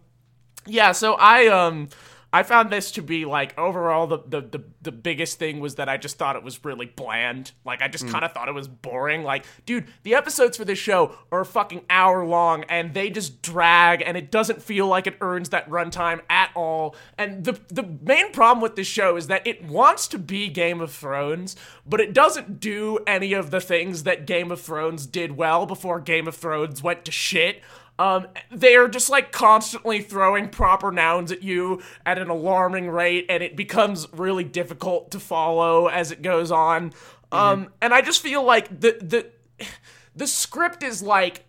yeah. 0.66 0.92
So 0.92 1.14
I 1.14 1.46
um, 1.48 1.88
I 2.32 2.42
found 2.42 2.70
this 2.70 2.90
to 2.92 3.02
be 3.02 3.24
like 3.24 3.56
overall 3.58 4.06
the, 4.06 4.18
the 4.18 4.40
the 4.40 4.64
the 4.82 4.92
biggest 4.92 5.38
thing 5.38 5.60
was 5.60 5.76
that 5.76 5.88
I 5.88 5.96
just 5.96 6.18
thought 6.18 6.36
it 6.36 6.42
was 6.42 6.64
really 6.64 6.86
bland. 6.86 7.52
Like 7.64 7.82
I 7.82 7.88
just 7.88 8.06
mm. 8.06 8.10
kind 8.10 8.24
of 8.24 8.32
thought 8.32 8.48
it 8.48 8.54
was 8.54 8.68
boring. 8.68 9.22
Like, 9.22 9.46
dude, 9.64 9.86
the 10.02 10.14
episodes 10.14 10.56
for 10.56 10.64
this 10.64 10.78
show 10.78 11.16
are 11.30 11.44
fucking 11.44 11.84
hour 11.88 12.26
long 12.26 12.64
and 12.64 12.94
they 12.94 13.10
just 13.10 13.42
drag 13.42 14.02
and 14.02 14.16
it 14.16 14.30
doesn't 14.30 14.60
feel 14.60 14.86
like 14.86 15.06
it 15.06 15.16
earns 15.20 15.50
that 15.50 15.68
runtime 15.70 16.20
at 16.28 16.50
all. 16.54 16.96
And 17.16 17.44
the 17.44 17.58
the 17.68 17.84
main 18.02 18.32
problem 18.32 18.60
with 18.60 18.76
this 18.76 18.88
show 18.88 19.16
is 19.16 19.28
that 19.28 19.46
it 19.46 19.64
wants 19.64 20.08
to 20.08 20.18
be 20.18 20.48
Game 20.48 20.80
of 20.80 20.92
Thrones, 20.92 21.56
but 21.86 22.00
it 22.00 22.12
doesn't 22.12 22.58
do 22.60 22.98
any 23.06 23.32
of 23.32 23.50
the 23.50 23.60
things 23.60 24.02
that 24.02 24.26
Game 24.26 24.50
of 24.50 24.60
Thrones 24.60 25.06
did 25.06 25.36
well 25.36 25.64
before 25.64 26.00
Game 26.00 26.26
of 26.26 26.34
Thrones 26.34 26.82
went 26.82 27.04
to 27.04 27.12
shit. 27.12 27.62
Um, 27.98 28.28
they 28.50 28.76
are 28.76 28.88
just 28.88 29.08
like 29.08 29.32
constantly 29.32 30.02
throwing 30.02 30.48
proper 30.48 30.92
nouns 30.92 31.32
at 31.32 31.42
you 31.42 31.82
at 32.04 32.18
an 32.18 32.28
alarming 32.28 32.90
rate, 32.90 33.26
and 33.28 33.42
it 33.42 33.56
becomes 33.56 34.06
really 34.12 34.44
difficult 34.44 35.10
to 35.12 35.20
follow 35.20 35.86
as 35.88 36.10
it 36.10 36.22
goes 36.22 36.50
on. 36.50 36.92
Um, 37.32 37.70
and 37.80 37.92
I 37.94 38.02
just 38.02 38.20
feel 38.20 38.42
like 38.42 38.68
the 38.68 38.98
the 39.00 39.26
the 40.16 40.26
script 40.26 40.82
is 40.82 41.02
like 41.02 41.44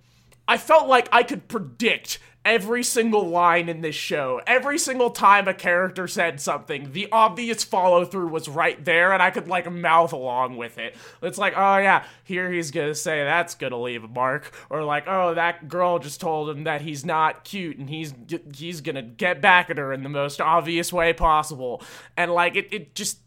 I 0.47 0.57
felt 0.57 0.87
like 0.87 1.09
I 1.11 1.23
could 1.23 1.47
predict 1.47 2.19
every 2.47 2.81
single 2.81 3.27
line 3.27 3.67
in 3.67 3.81
this 3.81 3.93
show. 3.93 4.41
Every 4.47 4.79
single 4.79 5.09
time 5.09 5.49
a 5.49 5.53
character 5.53 6.07
said 6.07 6.39
something, 6.39 6.93
the 6.93 7.09
obvious 7.11 7.65
follow 7.65 8.05
through 8.05 8.29
was 8.29 8.47
right 8.47 8.83
there, 8.83 9.11
and 9.11 9.21
I 9.21 9.31
could 9.31 9.49
like 9.49 9.69
mouth 9.69 10.13
along 10.13 10.55
with 10.55 10.77
it. 10.77 10.95
It's 11.21 11.37
like, 11.37 11.53
oh 11.57 11.77
yeah, 11.77 12.05
here 12.23 12.49
he's 12.49 12.71
gonna 12.71 12.95
say 12.95 13.23
that's 13.25 13.53
gonna 13.53 13.79
leave 13.79 14.05
a 14.05 14.07
mark, 14.07 14.55
or 14.69 14.83
like, 14.83 15.03
oh 15.07 15.33
that 15.33 15.67
girl 15.67 15.99
just 15.99 16.21
told 16.21 16.49
him 16.49 16.63
that 16.63 16.81
he's 16.81 17.05
not 17.05 17.43
cute, 17.43 17.77
and 17.77 17.89
he's 17.89 18.13
he's 18.55 18.79
gonna 18.79 19.03
get 19.03 19.41
back 19.41 19.69
at 19.69 19.77
her 19.77 19.91
in 19.91 20.03
the 20.03 20.09
most 20.09 20.39
obvious 20.39 20.93
way 20.93 21.11
possible, 21.11 21.83
and 22.15 22.31
like 22.31 22.55
it 22.55 22.69
it 22.71 22.95
just 22.95 23.19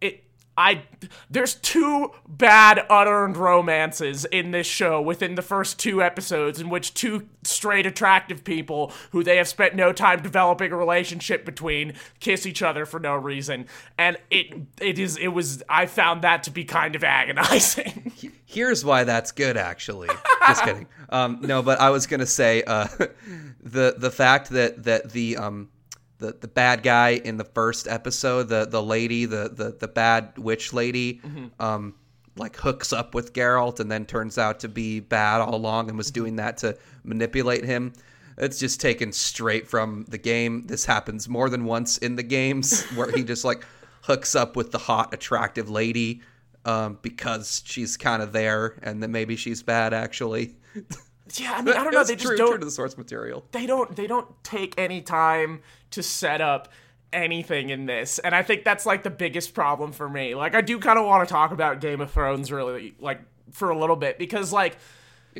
it 0.00 0.22
I 0.60 0.82
there's 1.30 1.54
two 1.54 2.12
bad 2.28 2.84
unearned 2.90 3.38
romances 3.38 4.26
in 4.26 4.50
this 4.50 4.66
show 4.66 5.00
within 5.00 5.34
the 5.34 5.42
first 5.42 5.78
two 5.78 6.02
episodes 6.02 6.60
in 6.60 6.68
which 6.68 6.92
two 6.92 7.28
straight 7.44 7.86
attractive 7.86 8.44
people 8.44 8.92
who 9.12 9.24
they 9.24 9.38
have 9.38 9.48
spent 9.48 9.74
no 9.74 9.90
time 9.94 10.22
developing 10.22 10.70
a 10.70 10.76
relationship 10.76 11.46
between 11.46 11.94
kiss 12.20 12.44
each 12.44 12.60
other 12.60 12.84
for 12.84 13.00
no 13.00 13.14
reason 13.14 13.64
and 13.96 14.18
it 14.30 14.54
it 14.82 14.98
is 14.98 15.16
it 15.16 15.28
was 15.28 15.62
I 15.66 15.86
found 15.86 16.20
that 16.22 16.42
to 16.42 16.50
be 16.50 16.64
kind 16.64 16.94
of 16.94 17.04
agonizing. 17.04 18.12
Here's 18.44 18.84
why 18.84 19.04
that's 19.04 19.32
good, 19.32 19.56
actually. 19.56 20.08
Just 20.46 20.64
kidding. 20.64 20.86
Um, 21.08 21.38
no, 21.40 21.62
but 21.62 21.80
I 21.80 21.90
was 21.90 22.06
gonna 22.06 22.26
say 22.26 22.62
uh, 22.66 22.86
the 23.62 23.94
the 23.96 24.10
fact 24.10 24.50
that 24.50 24.84
that 24.84 25.10
the 25.12 25.36
um, 25.36 25.70
the 26.20 26.36
the 26.40 26.48
bad 26.48 26.82
guy 26.82 27.10
in 27.10 27.36
the 27.36 27.44
first 27.44 27.88
episode, 27.88 28.48
the 28.48 28.66
the 28.66 28.82
lady, 28.82 29.24
the 29.24 29.50
the 29.52 29.76
the 29.78 29.88
bad 29.88 30.38
witch 30.38 30.72
lady, 30.72 31.20
um, 31.58 31.94
like 32.36 32.56
hooks 32.56 32.92
up 32.92 33.14
with 33.14 33.32
Geralt 33.32 33.80
and 33.80 33.90
then 33.90 34.06
turns 34.06 34.38
out 34.38 34.60
to 34.60 34.68
be 34.68 35.00
bad 35.00 35.40
all 35.40 35.54
along 35.54 35.88
and 35.88 35.98
was 35.98 36.10
doing 36.10 36.36
that 36.36 36.58
to 36.58 36.76
manipulate 37.02 37.64
him. 37.64 37.92
It's 38.38 38.58
just 38.58 38.80
taken 38.80 39.12
straight 39.12 39.66
from 39.68 40.06
the 40.08 40.18
game. 40.18 40.66
This 40.66 40.84
happens 40.84 41.28
more 41.28 41.50
than 41.50 41.64
once 41.64 41.98
in 41.98 42.16
the 42.16 42.22
games 42.22 42.84
where 42.94 43.10
he 43.10 43.24
just 43.24 43.44
like 43.44 43.64
hooks 44.02 44.34
up 44.34 44.56
with 44.56 44.70
the 44.70 44.78
hot, 44.78 45.12
attractive 45.12 45.68
lady 45.68 46.22
um, 46.64 46.98
because 47.02 47.62
she's 47.64 47.96
kind 47.96 48.22
of 48.22 48.32
there, 48.32 48.78
and 48.82 49.02
then 49.02 49.12
maybe 49.12 49.36
she's 49.36 49.62
bad 49.62 49.92
actually. 49.92 50.54
yeah, 51.34 51.54
I 51.56 51.62
mean 51.62 51.74
I 51.76 51.84
don't 51.84 51.92
know, 51.92 52.04
they 52.04 52.14
just 52.14 52.26
true, 52.26 52.36
don't 52.36 52.48
true 52.50 52.58
to 52.58 52.64
the 52.64 52.70
source 52.70 52.96
material. 52.96 53.44
they 53.52 53.66
don't 53.66 53.94
they 53.94 54.06
don't 54.06 54.28
take 54.42 54.74
any 54.78 55.00
time 55.02 55.60
to 55.90 56.02
set 56.02 56.40
up 56.40 56.68
anything 57.12 57.70
in 57.70 57.86
this 57.86 58.20
and 58.20 58.36
i 58.36 58.42
think 58.42 58.62
that's 58.62 58.86
like 58.86 59.02
the 59.02 59.10
biggest 59.10 59.52
problem 59.52 59.90
for 59.90 60.08
me 60.08 60.36
like 60.36 60.54
i 60.54 60.60
do 60.60 60.78
kind 60.78 60.96
of 60.96 61.04
want 61.04 61.26
to 61.28 61.32
talk 61.32 61.50
about 61.50 61.80
game 61.80 62.00
of 62.00 62.08
thrones 62.08 62.52
really 62.52 62.94
like 63.00 63.20
for 63.50 63.70
a 63.70 63.76
little 63.76 63.96
bit 63.96 64.16
because 64.16 64.52
like 64.52 64.76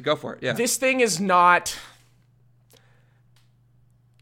Go 0.02 0.16
for 0.16 0.35
it. 0.35 0.42
Yeah. 0.42 0.52
this 0.52 0.76
thing 0.76 0.99
is 0.99 1.20
not 1.20 1.78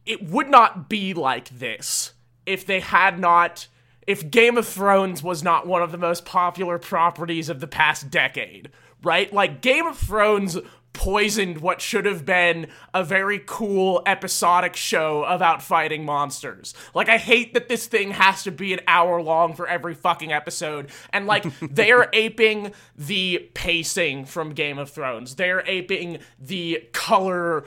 it 0.05 0.29
would 0.29 0.49
not 0.49 0.89
be 0.89 1.15
like 1.15 1.49
this 1.51 2.13
if 2.47 2.67
they 2.67 2.81
had 2.81 3.19
not 3.19 3.69
if 4.07 4.31
Game 4.31 4.57
of 4.57 4.67
Thrones 4.67 5.23
was 5.23 5.43
not 5.43 5.67
one 5.67 5.83
of 5.83 5.93
the 5.93 5.99
most 5.99 6.25
popular 6.25 6.79
properties 6.79 7.51
of 7.51 7.61
the 7.61 7.67
past 7.67 8.11
decade, 8.11 8.71
right? 9.03 9.31
Like 9.31 9.61
Game 9.61 9.87
of 9.87 9.99
Thrones 9.99 10.57
poisoned 10.99 11.59
what 11.59 11.81
should 11.81 12.05
have 12.05 12.27
been 12.27 12.67
a 12.93 13.05
very 13.05 13.41
cool 13.47 14.03
episodic 14.05 14.75
show 14.75 15.23
about 15.23 15.63
fighting 15.63 16.05
monsters. 16.05 16.75
Like 16.93 17.09
I 17.09 17.19
hate 17.19 17.55
that 17.55 17.69
this 17.69 17.87
thing 17.87 18.11
has 18.11 18.43
to 18.43 18.51
be 18.51 18.73
an 18.73 18.81
hour 18.89 19.23
long 19.23 19.55
for 19.55 19.69
every 19.69 19.95
fucking 19.95 20.33
episode 20.33 20.91
and 21.13 21.29
like 21.29 21.45
they're 21.61 22.09
aping 22.13 22.73
the 22.97 23.49
pacing 23.55 24.25
from 24.25 24.55
Game 24.55 24.77
of 24.77 24.91
Thrones. 24.91 25.37
They're 25.37 25.63
aping 25.69 26.19
the 26.37 26.89
color 26.93 27.67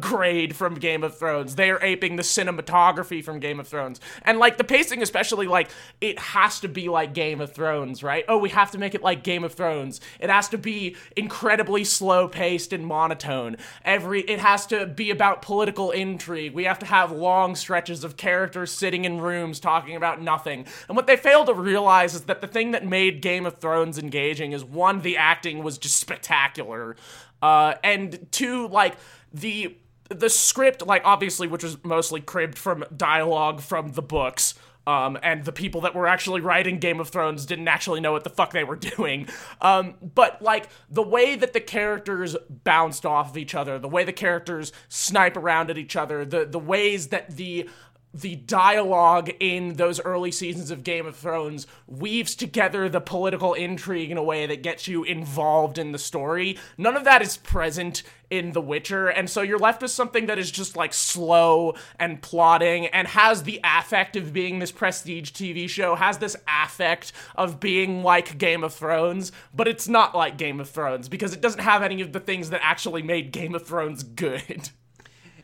grade 0.00 0.54
from 0.54 0.74
Game 0.74 1.02
of 1.02 1.18
Thrones. 1.18 1.54
They're 1.54 1.82
aping 1.82 2.16
the 2.16 2.22
cinematography 2.22 3.22
from 3.22 3.40
Game 3.40 3.60
of 3.60 3.68
Thrones. 3.68 4.00
And 4.22 4.38
like 4.38 4.56
the 4.56 4.64
pacing 4.64 5.02
especially 5.02 5.46
like 5.46 5.70
it 6.00 6.18
has 6.18 6.60
to 6.60 6.68
be 6.68 6.88
like 6.88 7.14
Game 7.14 7.40
of 7.40 7.52
Thrones, 7.52 8.02
right? 8.02 8.24
Oh, 8.28 8.38
we 8.38 8.50
have 8.50 8.70
to 8.72 8.78
make 8.78 8.94
it 8.94 9.02
like 9.02 9.22
Game 9.22 9.44
of 9.44 9.54
Thrones. 9.54 10.00
It 10.20 10.30
has 10.30 10.48
to 10.50 10.58
be 10.58 10.96
incredibly 11.16 11.84
slow 11.84 12.28
paced 12.28 12.72
and 12.72 12.86
monotone. 12.86 13.56
Every 13.84 14.20
it 14.22 14.38
has 14.38 14.66
to 14.66 14.86
be 14.86 15.10
about 15.10 15.42
political 15.42 15.90
intrigue. 15.90 16.52
We 16.52 16.64
have 16.64 16.78
to 16.80 16.86
have 16.86 17.10
long 17.10 17.54
stretches 17.56 18.04
of 18.04 18.16
characters 18.16 18.70
sitting 18.72 19.04
in 19.04 19.20
rooms 19.20 19.60
talking 19.60 19.96
about 19.96 20.20
nothing. 20.20 20.66
And 20.88 20.96
what 20.96 21.06
they 21.06 21.16
fail 21.16 21.44
to 21.44 21.54
realize 21.54 22.14
is 22.14 22.22
that 22.22 22.40
the 22.40 22.46
thing 22.46 22.72
that 22.72 22.86
made 22.86 23.22
Game 23.22 23.46
of 23.46 23.58
Thrones 23.58 23.98
engaging 23.98 24.52
is 24.52 24.64
one 24.64 25.00
the 25.00 25.16
acting 25.16 25.62
was 25.62 25.78
just 25.78 25.96
spectacular. 25.96 26.96
Uh 27.40 27.74
and 27.84 28.26
two 28.32 28.66
like 28.68 28.96
the 29.40 29.76
the 30.10 30.30
script 30.30 30.86
like 30.86 31.02
obviously 31.04 31.46
which 31.46 31.62
was 31.62 31.82
mostly 31.84 32.20
cribbed 32.20 32.56
from 32.56 32.84
dialogue 32.96 33.60
from 33.60 33.92
the 33.92 34.02
books 34.02 34.54
um, 34.88 35.18
and 35.22 35.44
the 35.44 35.52
people 35.52 35.82
that 35.82 35.94
were 35.94 36.06
actually 36.06 36.40
writing 36.40 36.78
Game 36.78 36.98
of 36.98 37.10
Thrones 37.10 37.44
didn't 37.44 37.68
actually 37.68 38.00
know 38.00 38.12
what 38.12 38.24
the 38.24 38.30
fuck 38.30 38.52
they 38.52 38.64
were 38.64 38.76
doing. 38.96 39.28
Um, 39.60 39.96
but 40.00 40.40
like 40.40 40.70
the 40.88 41.02
way 41.02 41.36
that 41.36 41.52
the 41.52 41.60
characters 41.60 42.34
bounced 42.48 43.04
off 43.04 43.28
of 43.28 43.36
each 43.36 43.54
other, 43.54 43.78
the 43.78 43.86
way 43.86 44.04
the 44.04 44.14
characters 44.14 44.72
snipe 44.88 45.36
around 45.36 45.68
at 45.68 45.76
each 45.76 45.94
other, 45.94 46.24
the 46.24 46.46
the 46.46 46.58
ways 46.58 47.08
that 47.08 47.36
the 47.36 47.68
the 48.14 48.36
dialogue 48.36 49.30
in 49.38 49.74
those 49.74 50.00
early 50.00 50.32
seasons 50.32 50.70
of 50.70 50.82
Game 50.82 51.06
of 51.06 51.16
Thrones 51.16 51.66
weaves 51.86 52.34
together 52.34 52.88
the 52.88 53.00
political 53.00 53.52
intrigue 53.54 54.10
in 54.10 54.16
a 54.16 54.22
way 54.22 54.46
that 54.46 54.62
gets 54.62 54.88
you 54.88 55.04
involved 55.04 55.76
in 55.76 55.92
the 55.92 55.98
story. 55.98 56.58
None 56.78 56.96
of 56.96 57.04
that 57.04 57.20
is 57.20 57.36
present 57.36 58.02
in 58.30 58.52
The 58.52 58.60
Witcher, 58.60 59.08
and 59.08 59.28
so 59.28 59.42
you're 59.42 59.58
left 59.58 59.82
with 59.82 59.90
something 59.90 60.26
that 60.26 60.38
is 60.38 60.50
just 60.50 60.76
like 60.76 60.92
slow 60.92 61.74
and 61.98 62.20
plotting 62.20 62.86
and 62.88 63.08
has 63.08 63.42
the 63.42 63.60
affect 63.62 64.16
of 64.16 64.32
being 64.32 64.58
this 64.58 64.72
prestige 64.72 65.30
TV 65.30 65.68
show, 65.68 65.94
has 65.94 66.18
this 66.18 66.36
affect 66.46 67.12
of 67.36 67.60
being 67.60 68.02
like 68.02 68.38
Game 68.38 68.64
of 68.64 68.74
Thrones, 68.74 69.32
but 69.54 69.68
it's 69.68 69.88
not 69.88 70.14
like 70.14 70.38
Game 70.38 70.60
of 70.60 70.68
Thrones 70.68 71.08
because 71.08 71.32
it 71.32 71.40
doesn't 71.40 71.62
have 71.62 71.82
any 71.82 72.00
of 72.00 72.12
the 72.12 72.20
things 72.20 72.50
that 72.50 72.60
actually 72.62 73.02
made 73.02 73.32
Game 73.32 73.54
of 73.54 73.66
Thrones 73.66 74.02
good. 74.02 74.70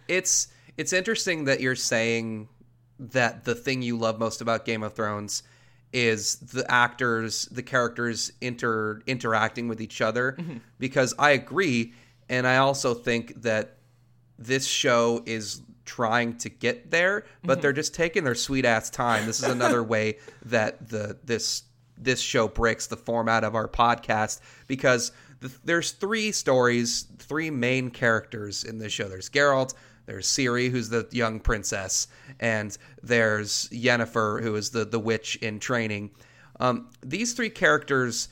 it's 0.09 0.49
it's 0.77 0.93
interesting 0.93 1.45
that 1.45 1.61
you're 1.61 1.77
saying 1.77 2.49
that 2.99 3.45
the 3.45 3.55
thing 3.55 3.83
you 3.83 3.99
love 3.99 4.19
most 4.19 4.41
about 4.41 4.65
Game 4.65 4.83
of 4.83 4.95
Thrones 4.95 5.43
is 5.93 6.37
the 6.37 6.69
actors, 6.71 7.47
the 7.47 7.63
characters 7.63 8.33
inter 8.41 9.01
interacting 9.07 9.69
with 9.69 9.81
each 9.81 10.01
other 10.01 10.33
mm-hmm. 10.39 10.59
because 10.79 11.15
I 11.19 11.31
agree 11.31 11.93
and 12.29 12.47
I 12.47 12.57
also 12.57 12.95
think 12.95 13.43
that 13.43 13.77
this 14.39 14.67
show 14.67 15.23
is 15.27 15.63
trying 15.85 16.37
to 16.39 16.49
get 16.49 16.91
there, 16.91 17.25
but 17.43 17.55
mm-hmm. 17.55 17.63
they're 17.63 17.73
just 17.73 17.95
taking 17.95 18.25
their 18.25 18.35
sweet 18.35 18.65
ass 18.65 18.91
time. 18.91 19.27
This 19.27 19.43
is 19.43 19.49
another 19.49 19.83
way 19.95 20.19
that 20.47 20.89
the 20.89 21.19
this 21.25 21.65
this 21.97 22.21
show 22.21 22.49
breaks 22.49 22.87
the 22.87 22.97
format 22.97 23.45
of 23.45 23.55
our 23.55 23.69
podcast 23.69 24.41
because 24.67 25.13
the, 25.41 25.53
there's 25.65 25.93
three 25.93 26.33
stories, 26.33 27.07
three 27.19 27.51
main 27.51 27.91
characters 27.91 28.65
in 28.65 28.79
this 28.79 28.93
show. 28.93 29.09
There's 29.09 29.31
Geralt, 29.31 29.75
there's 30.07 30.27
Ciri, 30.27 30.71
who's 30.71 30.89
the 30.89 31.07
young 31.11 31.41
princess, 31.41 32.09
and 32.41 32.77
there's 33.03 33.69
Yennefer, 33.71 34.43
who 34.43 34.55
is 34.57 34.71
the 34.71 34.85
the 34.85 35.01
witch 35.01 35.37
in 35.37 35.59
training. 35.61 36.11
Um, 36.61 36.91
these 37.03 37.33
three 37.33 37.51
characters 37.51 38.29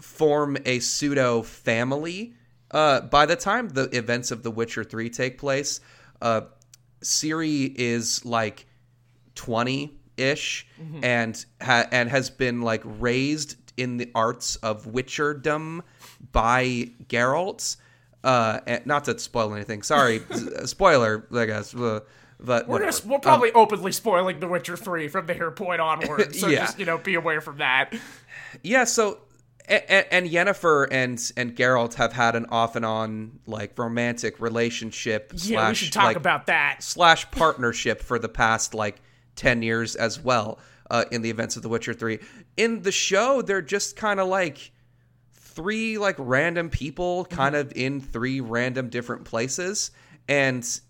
form 0.00 0.56
a 0.64 0.78
pseudo 0.80 1.42
family. 1.42 2.34
Uh, 2.70 3.00
by 3.02 3.26
the 3.26 3.36
time 3.36 3.68
the 3.68 3.84
events 3.96 4.30
of 4.30 4.42
The 4.42 4.50
Witcher 4.50 4.82
3 4.82 5.08
take 5.08 5.38
place, 5.38 5.80
uh, 6.20 6.42
Ciri 7.02 7.72
is 7.76 8.24
like 8.24 8.66
20 9.36 9.96
ish 10.16 10.66
and 11.02 11.44
ha- 11.60 11.86
and 11.90 12.08
has 12.08 12.30
been 12.30 12.62
like 12.62 12.82
raised 12.84 13.56
in 13.76 13.96
the 13.96 14.10
arts 14.14 14.56
of 14.56 14.86
witcherdom 14.86 15.82
by 16.32 16.90
Geralt. 17.08 17.76
Uh, 18.24 18.60
and 18.66 18.86
not 18.86 19.04
to 19.04 19.18
spoil 19.18 19.54
anything. 19.54 19.82
Sorry, 19.82 20.20
spoiler. 20.64 21.26
I 21.32 21.44
guess. 21.46 21.74
Uh, 21.74 22.00
But 22.40 22.66
We're, 22.66 22.80
gonna, 22.80 22.92
we're 23.06 23.18
probably 23.20 23.52
openly 23.52 23.92
spoiling 23.92 24.40
The 24.40 24.48
Witcher 24.48 24.76
3 24.76 25.08
from 25.08 25.26
the 25.26 25.34
here 25.34 25.50
point 25.52 25.80
onward, 25.80 26.34
so 26.34 26.46
Yeah. 26.48 26.60
just, 26.66 26.78
you 26.78 26.84
know, 26.84 26.98
be 26.98 27.14
aware 27.14 27.40
from 27.40 27.58
that. 27.58 27.94
Yeah, 28.62 28.84
so 28.84 29.18
and, 29.66 30.06
and 30.10 30.28
Yennefer 30.30 30.88
and 30.90 31.32
and 31.36 31.56
Geralt 31.56 31.94
have 31.94 32.12
had 32.12 32.34
an 32.36 32.46
off 32.50 32.76
and 32.76 32.84
on 32.84 33.38
like 33.46 33.78
romantic 33.78 34.40
relationship. 34.40 35.32
Yeah, 35.36 35.38
slash, 35.60 35.70
we 35.70 35.74
should 35.86 35.92
talk 35.92 36.04
like, 36.04 36.16
about 36.16 36.46
that. 36.46 36.82
slash 36.82 37.30
partnership 37.30 38.02
for 38.02 38.18
the 38.18 38.28
past 38.28 38.74
like 38.74 38.96
10 39.36 39.62
years 39.62 39.96
as 39.96 40.20
well 40.20 40.58
uh, 40.90 41.04
in 41.12 41.22
the 41.22 41.30
events 41.30 41.56
of 41.56 41.62
The 41.62 41.68
Witcher 41.68 41.94
3. 41.94 42.18
In 42.56 42.82
the 42.82 42.92
show, 42.92 43.42
they're 43.42 43.62
just 43.62 43.96
kind 43.96 44.20
of 44.20 44.28
like 44.28 44.70
three 45.54 45.98
like 45.98 46.16
random 46.18 46.70
people 46.70 47.24
kind 47.26 47.54
mm-hmm. 47.54 47.68
of 47.68 47.76
in 47.76 48.00
three 48.00 48.40
random 48.40 48.88
different 48.88 49.24
places 49.24 49.90
and 50.28 50.80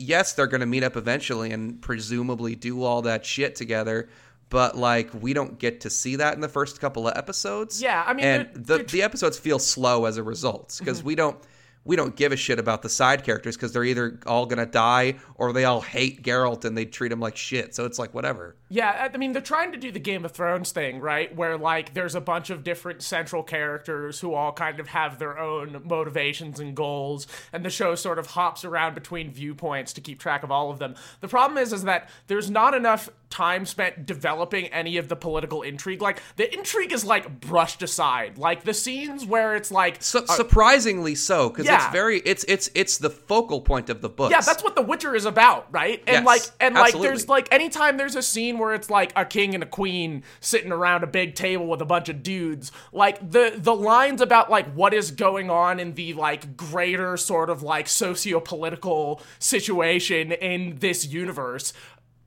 yes, 0.00 0.32
they're 0.32 0.46
going 0.46 0.60
to 0.60 0.66
meet 0.66 0.82
up 0.82 0.96
eventually 0.96 1.52
and 1.52 1.80
presumably 1.80 2.54
do 2.54 2.82
all 2.82 3.02
that 3.02 3.24
shit 3.24 3.54
together. 3.54 4.08
But 4.48 4.76
like 4.76 5.10
we 5.14 5.32
don't 5.32 5.58
get 5.58 5.82
to 5.82 5.90
see 5.90 6.16
that 6.16 6.34
in 6.34 6.40
the 6.40 6.48
first 6.48 6.80
couple 6.80 7.06
of 7.06 7.16
episodes. 7.16 7.80
Yeah, 7.80 8.02
I 8.04 8.14
mean, 8.14 8.24
and 8.24 8.46
they're- 8.46 8.54
the 8.54 8.62
they're- 8.62 8.84
the 8.84 9.02
episodes 9.02 9.38
feel 9.38 9.60
slow 9.60 10.06
as 10.06 10.16
a 10.16 10.22
result 10.22 10.76
because 10.78 10.98
mm-hmm. 10.98 11.06
we 11.06 11.14
don't 11.14 11.38
we 11.84 11.96
don't 11.96 12.14
give 12.14 12.32
a 12.32 12.36
shit 12.36 12.58
about 12.58 12.82
the 12.82 12.88
side 12.88 13.24
characters 13.24 13.56
because 13.56 13.72
they're 13.72 13.84
either 13.84 14.20
all 14.26 14.46
gonna 14.46 14.66
die 14.66 15.14
or 15.36 15.52
they 15.52 15.64
all 15.64 15.80
hate 15.80 16.22
Geralt 16.22 16.64
and 16.64 16.76
they 16.76 16.84
treat 16.84 17.10
him 17.10 17.20
like 17.20 17.36
shit. 17.36 17.74
So 17.74 17.84
it's 17.84 17.98
like 17.98 18.12
whatever. 18.12 18.56
Yeah, 18.68 19.08
I 19.12 19.16
mean, 19.16 19.32
they're 19.32 19.42
trying 19.42 19.72
to 19.72 19.78
do 19.78 19.90
the 19.90 19.98
Game 19.98 20.24
of 20.24 20.30
Thrones 20.30 20.70
thing, 20.70 21.00
right? 21.00 21.34
Where, 21.34 21.58
like, 21.58 21.92
there's 21.94 22.14
a 22.14 22.20
bunch 22.20 22.50
of 22.50 22.62
different 22.62 23.02
central 23.02 23.42
characters 23.42 24.20
who 24.20 24.34
all 24.34 24.52
kind 24.52 24.78
of 24.78 24.88
have 24.88 25.18
their 25.18 25.38
own 25.38 25.82
motivations 25.84 26.60
and 26.60 26.76
goals, 26.76 27.26
and 27.52 27.64
the 27.64 27.70
show 27.70 27.96
sort 27.96 28.20
of 28.20 28.28
hops 28.28 28.64
around 28.64 28.94
between 28.94 29.32
viewpoints 29.32 29.92
to 29.94 30.00
keep 30.00 30.20
track 30.20 30.44
of 30.44 30.52
all 30.52 30.70
of 30.70 30.78
them. 30.78 30.94
The 31.20 31.26
problem 31.26 31.58
is, 31.58 31.72
is 31.72 31.82
that 31.82 32.08
there's 32.28 32.48
not 32.48 32.74
enough 32.74 33.10
time 33.30 33.64
spent 33.64 34.04
developing 34.04 34.66
any 34.66 34.96
of 34.96 35.08
the 35.08 35.16
political 35.16 35.62
intrigue. 35.62 36.02
Like, 36.02 36.20
the 36.36 36.52
intrigue 36.52 36.92
is, 36.92 37.04
like, 37.04 37.40
brushed 37.40 37.82
aside. 37.82 38.36
Like, 38.36 38.64
the 38.64 38.74
scenes 38.74 39.24
where 39.24 39.54
it's, 39.54 39.70
like... 39.70 40.02
So, 40.02 40.24
uh, 40.28 40.40
surprisingly 40.50 41.14
so 41.14 41.48
because 41.48 41.66
yeah. 41.66 41.84
it's 41.84 41.92
very 41.92 42.18
it's 42.20 42.44
it's 42.44 42.70
it's 42.74 42.98
the 42.98 43.10
focal 43.10 43.60
point 43.60 43.90
of 43.90 44.00
the 44.00 44.08
book. 44.08 44.30
Yeah, 44.30 44.40
that's 44.40 44.62
what 44.62 44.74
The 44.74 44.82
Witcher 44.82 45.14
is 45.14 45.26
about, 45.26 45.66
right? 45.70 46.02
And 46.06 46.24
Yes, 46.24 46.26
like 46.26 46.42
and 46.60 46.74
like 46.74 46.86
absolutely. 46.86 47.08
there's 47.08 47.28
like 47.28 47.48
anytime 47.52 47.96
there's 47.96 48.16
a 48.16 48.22
scene 48.22 48.58
where 48.58 48.74
it's 48.74 48.90
like 48.90 49.12
a 49.16 49.24
king 49.24 49.54
and 49.54 49.62
a 49.62 49.66
queen 49.66 50.22
sitting 50.40 50.72
around 50.72 51.04
a 51.04 51.06
big 51.06 51.34
table 51.34 51.66
with 51.66 51.80
a 51.80 51.84
bunch 51.84 52.08
of 52.08 52.22
dudes, 52.22 52.72
like 52.92 53.18
the 53.30 53.54
the 53.56 53.74
lines 53.74 54.20
about 54.20 54.50
like 54.50 54.72
what 54.72 54.92
is 54.94 55.10
going 55.10 55.50
on 55.50 55.78
in 55.78 55.94
the 55.94 56.14
like 56.14 56.56
greater 56.56 57.16
sort 57.16 57.50
of 57.50 57.62
like 57.62 57.88
socio-political 57.88 59.20
situation 59.38 60.32
in 60.32 60.78
this 60.78 61.06
universe 61.06 61.72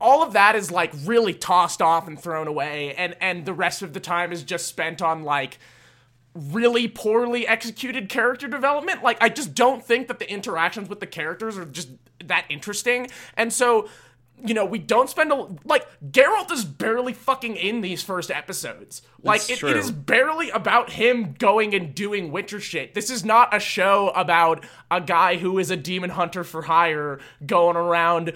all 0.04 0.22
of 0.22 0.34
that 0.34 0.54
is 0.54 0.70
like 0.70 0.92
really 1.04 1.34
tossed 1.34 1.82
off 1.82 2.06
and 2.06 2.20
thrown 2.20 2.46
away 2.46 2.94
and 2.94 3.16
and 3.20 3.44
the 3.44 3.54
rest 3.54 3.82
of 3.82 3.92
the 3.94 4.00
time 4.00 4.32
is 4.32 4.42
just 4.42 4.66
spent 4.66 5.02
on 5.02 5.24
like 5.24 5.58
really 6.34 6.88
poorly 6.88 7.46
executed 7.46 8.08
character 8.08 8.48
development. 8.48 9.02
Like, 9.02 9.18
I 9.20 9.28
just 9.28 9.54
don't 9.54 9.84
think 9.84 10.08
that 10.08 10.18
the 10.18 10.30
interactions 10.30 10.88
with 10.88 11.00
the 11.00 11.06
characters 11.06 11.56
are 11.56 11.64
just 11.64 11.90
that 12.24 12.44
interesting. 12.48 13.08
And 13.36 13.52
so, 13.52 13.88
you 14.44 14.52
know, 14.52 14.64
we 14.64 14.78
don't 14.78 15.08
spend 15.08 15.30
a 15.30 15.48
like 15.64 15.86
Geralt 16.10 16.50
is 16.50 16.64
barely 16.64 17.12
fucking 17.12 17.56
in 17.56 17.82
these 17.82 18.02
first 18.02 18.32
episodes. 18.32 19.02
Like 19.22 19.48
it, 19.48 19.62
it 19.62 19.76
is 19.76 19.92
barely 19.92 20.50
about 20.50 20.90
him 20.90 21.34
going 21.38 21.72
and 21.72 21.94
doing 21.94 22.32
Witcher 22.32 22.60
shit. 22.60 22.94
This 22.94 23.10
is 23.10 23.24
not 23.24 23.54
a 23.54 23.60
show 23.60 24.10
about 24.16 24.64
a 24.90 25.00
guy 25.00 25.36
who 25.36 25.58
is 25.58 25.70
a 25.70 25.76
demon 25.76 26.10
hunter 26.10 26.42
for 26.42 26.62
hire 26.62 27.20
going 27.46 27.76
around 27.76 28.32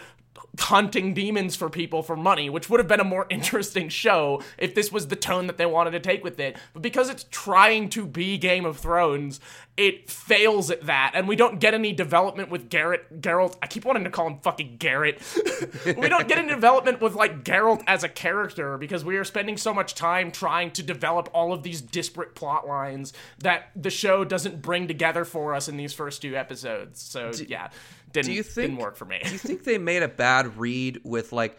hunting 0.60 1.14
demons 1.14 1.56
for 1.56 1.68
people 1.70 2.02
for 2.02 2.16
money, 2.16 2.50
which 2.50 2.68
would 2.68 2.80
have 2.80 2.88
been 2.88 3.00
a 3.00 3.04
more 3.04 3.26
interesting 3.30 3.88
show 3.88 4.42
if 4.56 4.74
this 4.74 4.92
was 4.92 5.08
the 5.08 5.16
tone 5.16 5.46
that 5.46 5.58
they 5.58 5.66
wanted 5.66 5.92
to 5.92 6.00
take 6.00 6.24
with 6.24 6.38
it. 6.40 6.56
But 6.72 6.82
because 6.82 7.08
it's 7.08 7.26
trying 7.30 7.88
to 7.90 8.06
be 8.06 8.38
Game 8.38 8.64
of 8.64 8.78
Thrones, 8.78 9.40
it 9.76 10.10
fails 10.10 10.72
at 10.72 10.86
that, 10.86 11.12
and 11.14 11.28
we 11.28 11.36
don't 11.36 11.60
get 11.60 11.72
any 11.72 11.92
development 11.92 12.50
with 12.50 12.68
Garrett. 12.68 13.20
Geralt, 13.22 13.56
I 13.62 13.68
keep 13.68 13.84
wanting 13.84 14.02
to 14.04 14.10
call 14.10 14.26
him 14.26 14.38
fucking 14.40 14.76
Garrett. 14.78 15.22
we 15.96 16.08
don't 16.08 16.26
get 16.26 16.38
any 16.38 16.48
development 16.48 17.00
with 17.00 17.14
like 17.14 17.44
Geralt 17.44 17.84
as 17.86 18.02
a 18.02 18.08
character 18.08 18.76
because 18.76 19.04
we 19.04 19.16
are 19.16 19.24
spending 19.24 19.56
so 19.56 19.72
much 19.72 19.94
time 19.94 20.32
trying 20.32 20.72
to 20.72 20.82
develop 20.82 21.28
all 21.32 21.52
of 21.52 21.62
these 21.62 21.80
disparate 21.80 22.34
plot 22.34 22.66
lines 22.66 23.12
that 23.38 23.70
the 23.76 23.90
show 23.90 24.24
doesn't 24.24 24.60
bring 24.60 24.88
together 24.88 25.24
for 25.24 25.54
us 25.54 25.68
in 25.68 25.76
these 25.76 25.92
first 25.92 26.22
two 26.22 26.36
episodes. 26.36 27.00
So 27.00 27.30
yeah, 27.46 27.68
didn't 28.12 28.26
do 28.26 28.32
you 28.32 28.42
think 28.42 28.70
didn't 28.70 28.82
work 28.82 28.96
for 28.96 29.04
me. 29.04 29.20
do 29.24 29.30
you 29.30 29.38
think 29.38 29.64
they 29.64 29.78
made 29.78 30.02
a 30.02 30.08
bad 30.08 30.56
read 30.58 31.00
with 31.04 31.32
like 31.32 31.58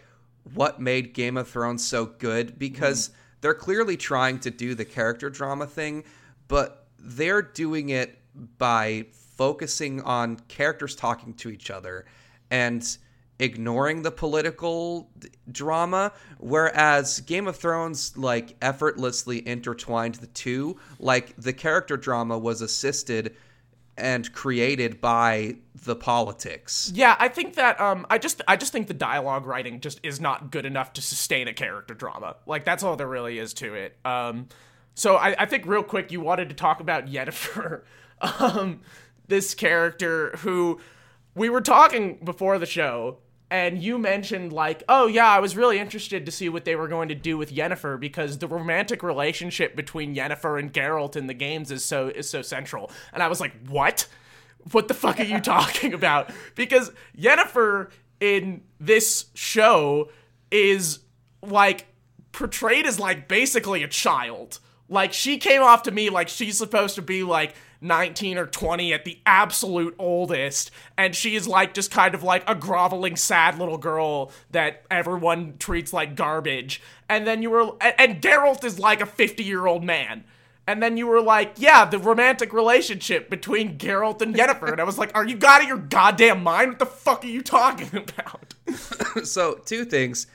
what 0.54 0.80
made 0.80 1.12
Game 1.14 1.36
of 1.36 1.48
Thrones 1.48 1.86
so 1.86 2.06
good? 2.06 2.58
Because 2.58 3.08
Mm-hmm. 3.08 3.16
they're 3.42 3.54
clearly 3.54 3.96
trying 3.96 4.38
to 4.40 4.50
do 4.50 4.74
the 4.74 4.84
character 4.84 5.30
drama 5.30 5.66
thing, 5.66 6.04
but 6.48 6.86
they're 6.98 7.42
doing 7.42 7.90
it 7.90 8.18
by 8.58 9.06
focusing 9.12 10.00
on 10.02 10.36
characters 10.48 10.94
talking 10.94 11.34
to 11.34 11.50
each 11.50 11.70
other 11.70 12.04
and 12.50 12.98
ignoring 13.38 14.02
the 14.02 14.10
political 14.10 15.08
d- 15.18 15.28
drama 15.50 16.12
whereas 16.38 17.20
game 17.20 17.48
of 17.48 17.56
thrones 17.56 18.14
like 18.18 18.54
effortlessly 18.60 19.46
intertwined 19.48 20.16
the 20.16 20.26
two 20.26 20.76
like 20.98 21.34
the 21.38 21.52
character 21.54 21.96
drama 21.96 22.36
was 22.38 22.60
assisted 22.60 23.34
and 24.00 24.32
created 24.32 25.00
by 25.00 25.56
the 25.84 25.94
politics 25.96 26.90
Yeah, 26.94 27.16
I 27.18 27.28
think 27.28 27.54
that 27.54 27.80
um 27.80 28.06
I 28.10 28.18
just 28.18 28.42
I 28.48 28.56
just 28.56 28.72
think 28.72 28.86
the 28.88 28.94
dialogue 28.94 29.46
writing 29.46 29.80
just 29.80 30.00
is 30.02 30.20
not 30.20 30.50
good 30.50 30.66
enough 30.66 30.92
to 30.94 31.02
sustain 31.02 31.48
a 31.48 31.52
character 31.52 31.94
drama. 31.94 32.36
Like 32.46 32.64
that's 32.64 32.82
all 32.82 32.96
there 32.96 33.08
really 33.08 33.38
is 33.38 33.54
to 33.54 33.74
it. 33.74 33.96
Um 34.04 34.48
so 34.94 35.16
I, 35.16 35.34
I 35.42 35.46
think 35.46 35.66
real 35.66 35.82
quick 35.82 36.10
you 36.12 36.20
wanted 36.20 36.48
to 36.48 36.54
talk 36.54 36.80
about 36.80 37.06
Yennefer. 37.06 37.82
Um 38.38 38.80
this 39.28 39.54
character 39.54 40.36
who 40.38 40.78
we 41.34 41.48
were 41.48 41.62
talking 41.62 42.18
before 42.22 42.58
the 42.58 42.66
show 42.66 43.16
and 43.50 43.82
you 43.82 43.98
mentioned 43.98 44.52
like, 44.52 44.84
oh 44.88 45.08
yeah, 45.08 45.28
I 45.28 45.40
was 45.40 45.56
really 45.56 45.78
interested 45.78 46.24
to 46.24 46.32
see 46.32 46.48
what 46.48 46.64
they 46.64 46.76
were 46.76 46.86
going 46.86 47.08
to 47.08 47.14
do 47.16 47.36
with 47.36 47.52
Yennefer 47.52 47.98
because 47.98 48.38
the 48.38 48.46
romantic 48.46 49.02
relationship 49.02 49.74
between 49.74 50.14
Yennefer 50.14 50.58
and 50.58 50.72
Geralt 50.72 51.16
in 51.16 51.26
the 51.26 51.34
games 51.34 51.70
is 51.70 51.84
so 51.84 52.08
is 52.08 52.30
so 52.30 52.42
central. 52.42 52.90
And 53.12 53.22
I 53.22 53.28
was 53.28 53.40
like, 53.40 53.52
what? 53.66 54.06
What 54.72 54.88
the 54.88 54.94
fuck 54.94 55.18
are 55.18 55.24
you 55.24 55.40
talking 55.40 55.92
about? 55.94 56.30
Because 56.54 56.92
Yennefer 57.18 57.90
in 58.20 58.62
this 58.78 59.26
show 59.34 60.10
is 60.50 61.00
like 61.42 61.86
portrayed 62.32 62.86
as 62.86 63.00
like 63.00 63.26
basically 63.26 63.82
a 63.82 63.88
child. 63.88 64.60
Like 64.88 65.12
she 65.12 65.38
came 65.38 65.62
off 65.62 65.82
to 65.84 65.90
me 65.90 66.08
like 66.10 66.28
she's 66.28 66.56
supposed 66.56 66.94
to 66.96 67.02
be 67.02 67.24
like 67.24 67.54
19 67.80 68.38
or 68.38 68.46
20 68.46 68.92
at 68.92 69.04
the 69.04 69.18
absolute 69.24 69.94
oldest 69.98 70.70
and 70.98 71.14
she 71.14 71.34
is 71.34 71.48
like 71.48 71.74
just 71.74 71.90
kind 71.90 72.14
of 72.14 72.22
like 72.22 72.48
a 72.48 72.54
groveling 72.54 73.16
sad 73.16 73.58
little 73.58 73.78
girl 73.78 74.32
that 74.50 74.84
everyone 74.90 75.54
treats 75.58 75.92
like 75.92 76.14
garbage. 76.14 76.82
And 77.08 77.26
then 77.26 77.42
you 77.42 77.50
were 77.50 77.72
and, 77.80 77.94
and 77.98 78.22
Geralt 78.22 78.64
is 78.64 78.78
like 78.78 79.00
a 79.00 79.06
50-year-old 79.06 79.82
man. 79.82 80.24
And 80.66 80.80
then 80.80 80.96
you 80.96 81.08
were 81.08 81.22
like, 81.22 81.54
yeah, 81.56 81.84
the 81.84 81.98
romantic 81.98 82.52
relationship 82.52 83.28
between 83.28 83.76
Geralt 83.76 84.22
and 84.22 84.34
Yennefer. 84.34 84.70
And 84.70 84.80
I 84.80 84.84
was 84.84 84.98
like, 84.98 85.10
are 85.16 85.26
you 85.26 85.36
out 85.44 85.62
of 85.62 85.66
your 85.66 85.78
goddamn 85.78 86.44
mind? 86.44 86.68
What 86.68 86.78
the 86.78 86.86
fuck 86.86 87.24
are 87.24 87.28
you 87.28 87.42
talking 87.42 87.88
about? 87.96 88.54
so 89.24 89.54
two 89.64 89.84
things 89.84 90.26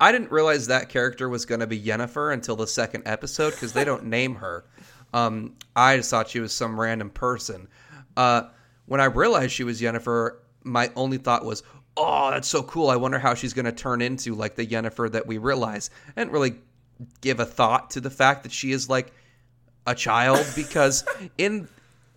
i 0.00 0.12
didn't 0.12 0.30
realize 0.30 0.66
that 0.66 0.88
character 0.88 1.28
was 1.28 1.44
going 1.44 1.60
to 1.60 1.66
be 1.66 1.80
yennefer 1.80 2.32
until 2.32 2.56
the 2.56 2.66
second 2.66 3.02
episode 3.06 3.50
because 3.50 3.72
they 3.72 3.84
don't 3.84 4.04
name 4.04 4.36
her 4.36 4.64
um, 5.12 5.54
i 5.76 5.96
just 5.96 6.10
thought 6.10 6.28
she 6.28 6.40
was 6.40 6.52
some 6.52 6.78
random 6.78 7.10
person. 7.10 7.68
Uh, 8.16 8.42
when 8.86 9.00
i 9.00 9.04
realized 9.04 9.52
she 9.52 9.64
was 9.64 9.80
yennefer 9.80 10.36
my 10.64 10.90
only 10.96 11.18
thought 11.18 11.44
was 11.44 11.62
oh 11.96 12.30
that's 12.30 12.48
so 12.48 12.62
cool. 12.62 12.90
I 12.90 12.96
wonder 12.96 13.18
how 13.18 13.34
she's 13.34 13.52
going 13.52 13.66
to 13.66 13.72
turn 13.72 14.00
into 14.02 14.34
like 14.34 14.54
the 14.54 14.66
yennefer 14.66 15.10
that 15.12 15.26
we 15.26 15.38
realize. 15.38 15.90
I 16.16 16.20
didn't 16.20 16.32
really 16.32 16.56
give 17.20 17.40
a 17.40 17.44
thought 17.44 17.90
to 17.92 18.00
the 18.00 18.10
fact 18.10 18.42
that 18.44 18.52
she 18.52 18.72
is 18.72 18.88
like 18.88 19.12
a 19.86 19.94
child 19.94 20.44
because 20.56 21.04
in 21.38 21.68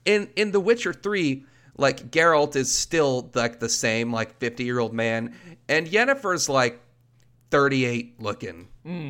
in 0.06 0.30
in 0.36 0.52
The 0.52 0.60
Witcher 0.60 0.94
3 0.94 1.46
like 1.78 2.10
Geralt 2.10 2.56
is 2.56 2.74
still 2.74 3.30
like 3.34 3.60
the 3.60 3.68
same 3.68 4.14
like 4.14 4.40
50-year-old 4.40 4.94
man 4.94 5.36
and 5.68 5.88
Yennefer's 5.88 6.48
like 6.48 6.80
38 7.52 8.22
looking. 8.22 8.68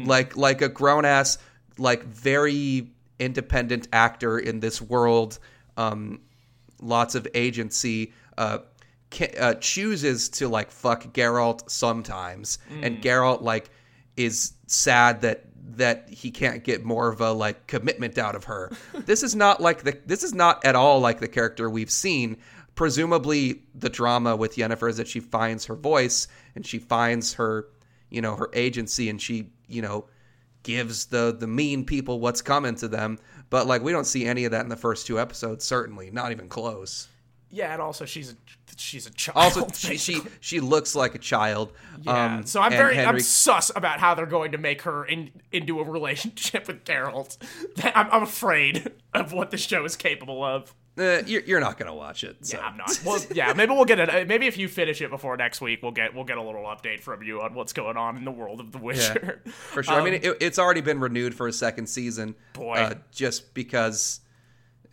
Like 0.07 0.35
like 0.35 0.61
a 0.61 0.69
grown 0.69 1.05
ass 1.05 1.37
like 1.77 2.03
very 2.03 2.89
independent 3.19 3.87
actor 3.93 4.37
in 4.37 4.59
this 4.59 4.81
world 4.81 5.39
um 5.77 6.19
lots 6.81 7.15
of 7.15 7.27
agency 7.33 8.13
uh 8.37 8.59
uh, 9.39 9.53
chooses 9.55 10.29
to 10.29 10.47
like 10.47 10.71
fuck 10.71 11.13
Geralt 11.13 11.69
sometimes, 11.69 12.57
and 12.81 13.01
Geralt 13.01 13.41
like 13.41 13.69
is 14.17 14.53
sad 14.67 15.21
that 15.21 15.45
that 15.77 16.09
he 16.09 16.31
can't 16.31 16.63
get 16.63 16.85
more 16.85 17.09
of 17.09 17.21
a 17.21 17.31
like 17.31 17.67
commitment 17.67 18.17
out 18.17 18.35
of 18.35 18.45
her. 18.45 18.71
this 19.05 19.23
is 19.23 19.35
not 19.35 19.61
like 19.61 19.83
the 19.83 19.99
this 20.05 20.23
is 20.23 20.33
not 20.33 20.63
at 20.65 20.75
all 20.75 20.99
like 20.99 21.19
the 21.19 21.27
character 21.27 21.69
we've 21.69 21.91
seen. 21.91 22.37
Presumably 22.75 23.61
the 23.73 23.89
drama 23.89 24.35
with 24.35 24.55
Yennefer 24.55 24.89
is 24.89 24.97
that 24.97 25.07
she 25.07 25.21
finds 25.21 25.65
her 25.65 25.75
voice 25.75 26.27
and 26.55 26.65
she 26.65 26.77
finds 26.77 27.33
her, 27.33 27.67
you 28.09 28.21
know, 28.21 28.35
her 28.35 28.49
agency 28.53 29.09
and 29.09 29.21
she, 29.21 29.49
you 29.67 29.81
know, 29.81 30.05
gives 30.65 31.05
the 31.05 31.33
the 31.37 31.47
mean 31.47 31.85
people 31.85 32.19
what's 32.19 32.41
coming 32.41 32.75
to 32.75 32.89
them. 32.89 33.17
But 33.49 33.67
like 33.67 33.81
we 33.81 33.93
don't 33.93 34.05
see 34.05 34.25
any 34.25 34.43
of 34.43 34.51
that 34.51 34.63
in 34.63 34.69
the 34.69 34.75
first 34.75 35.07
two 35.07 35.17
episodes. 35.17 35.63
Certainly, 35.63 36.11
not 36.11 36.31
even 36.31 36.49
close. 36.49 37.07
Yeah, 37.49 37.71
and 37.71 37.81
also 37.81 38.03
she's 38.03 38.33
a 38.33 38.35
she's 38.75 39.07
a 39.07 39.11
child. 39.11 39.37
Also, 39.37 39.67
she 39.73 39.97
she, 39.97 40.21
she 40.41 40.59
looks 40.59 40.93
like 40.95 41.15
a 41.15 41.19
child. 41.19 41.71
Yeah, 42.01 42.35
Um, 42.37 42.45
so 42.45 42.59
I'm 42.59 42.71
very 42.71 42.97
I'm 42.99 43.05
Henry- 43.05 43.21
sus 43.21 43.71
about 43.73 43.99
how 44.01 44.13
they're 44.15 44.25
going 44.25 44.51
to 44.51 44.57
make 44.57 44.81
her 44.81 45.05
in, 45.05 45.31
into 45.53 45.79
a 45.79 45.83
relationship 45.83 46.67
with 46.67 46.83
Geralt. 46.83 47.37
I'm, 47.95 48.09
I'm 48.11 48.23
afraid 48.23 48.91
of 49.13 49.31
what 49.31 49.51
the 49.51 49.57
show 49.57 49.85
is 49.85 49.95
capable 49.95 50.43
of. 50.43 50.75
Uh, 50.97 51.21
you're, 51.25 51.41
you're 51.41 51.59
not 51.59 51.77
gonna 51.77 51.93
watch 51.93 52.23
it. 52.23 52.45
So. 52.45 52.57
I'm 52.57 52.77
not. 52.77 52.99
Well, 53.05 53.21
yeah, 53.33 53.53
maybe 53.53 53.73
we'll 53.73 53.85
get 53.85 53.99
it. 53.99 54.27
Maybe 54.27 54.47
if 54.47 54.57
you 54.57 54.67
finish 54.67 55.01
it 55.01 55.09
before 55.09 55.35
next 55.35 55.59
week, 55.61 55.83
we'll 55.83 55.91
get 55.91 56.15
we'll 56.15 56.23
get 56.23 56.37
a 56.37 56.41
little 56.41 56.63
update 56.63 57.01
from 57.01 57.21
you 57.21 57.41
on 57.41 57.53
what's 57.53 57.73
going 57.73 57.97
on 57.97 58.15
in 58.17 58.23
the 58.23 58.31
world 58.31 58.59
of 58.59 58.71
The 58.71 58.77
Witcher. 58.77 59.41
for 59.45 59.83
sure. 59.83 59.93
I 59.93 60.03
mean, 60.03 60.15
it, 60.15 60.37
it's 60.39 60.57
already 60.57 60.81
been 60.81 60.99
renewed 60.99 61.35
for 61.35 61.47
a 61.47 61.53
second 61.53 61.87
season. 61.87 62.29
Um, 62.29 62.35
Boy. 62.53 62.73
uh, 62.75 62.93
just 63.11 63.53
because 63.53 64.21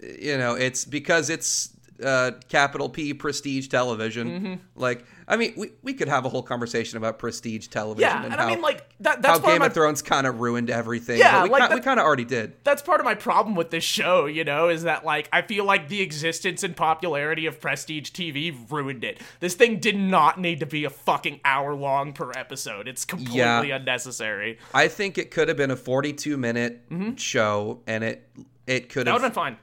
you 0.00 0.36
know 0.36 0.54
it's 0.54 0.84
because 0.84 1.30
it's 1.30 1.70
uh, 2.02 2.32
capital 2.48 2.88
P 2.88 3.14
prestige 3.14 3.68
television. 3.68 4.28
Mm-hmm. 4.28 4.54
Like, 4.74 5.04
I 5.32 5.36
mean, 5.36 5.54
we, 5.56 5.70
we 5.82 5.94
could 5.94 6.08
have 6.08 6.24
a 6.26 6.28
whole 6.28 6.42
conversation 6.42 6.98
about 6.98 7.18
prestige 7.18 7.68
television. 7.68 8.08
Yeah, 8.08 8.16
and, 8.22 8.32
and 8.32 8.34
how, 8.34 8.46
I 8.46 8.50
mean, 8.50 8.60
like 8.60 8.86
that. 9.00 9.22
That's 9.22 9.38
how 9.38 9.42
part 9.42 9.44
of 9.44 9.44
Game 9.54 9.58
my 9.60 9.66
of 9.66 9.72
Thrones 9.74 10.02
kind 10.02 10.26
of 10.26 10.40
ruined 10.40 10.68
everything. 10.68 11.18
Yeah, 11.18 11.44
we, 11.44 11.48
like 11.48 11.70
ki- 11.70 11.76
we 11.76 11.80
kind 11.80 11.98
of 11.98 12.04
already 12.04 12.24
did. 12.26 12.52
that's 12.64 12.82
part 12.82 13.00
of 13.00 13.04
my 13.06 13.14
problem 13.14 13.54
with 13.56 13.70
this 13.70 13.82
show, 13.82 14.26
you 14.26 14.44
know, 14.44 14.68
is 14.68 14.82
that 14.82 15.04
like 15.04 15.28
I 15.32 15.40
feel 15.42 15.64
like 15.64 15.88
the 15.88 16.02
existence 16.02 16.62
and 16.62 16.76
popularity 16.76 17.46
of 17.46 17.60
prestige 17.60 18.10
TV 18.10 18.54
ruined 18.70 19.04
it. 19.04 19.20
This 19.40 19.54
thing 19.54 19.78
did 19.80 19.96
not 19.96 20.38
need 20.38 20.60
to 20.60 20.66
be 20.66 20.84
a 20.84 20.90
fucking 20.90 21.40
hour 21.44 21.74
long 21.74 22.12
per 22.12 22.30
episode. 22.36 22.86
It's 22.86 23.04
completely 23.06 23.38
Yeah. 23.38 23.76
unnecessary. 23.76 24.58
I 24.74 24.88
think 24.88 25.16
it 25.16 25.30
could 25.30 25.48
have 25.48 25.56
been 25.56 25.70
a 25.70 25.76
42 25.76 26.36
minute 26.36 26.82
show, 27.16 27.80
and 27.86 28.04
it 28.04 28.28
it 28.66 28.88
could 28.90 29.06
Mm-hmm. 29.06 29.14
That 29.16 29.22
have 29.22 29.22
been 29.22 29.32
fine. 29.32 29.56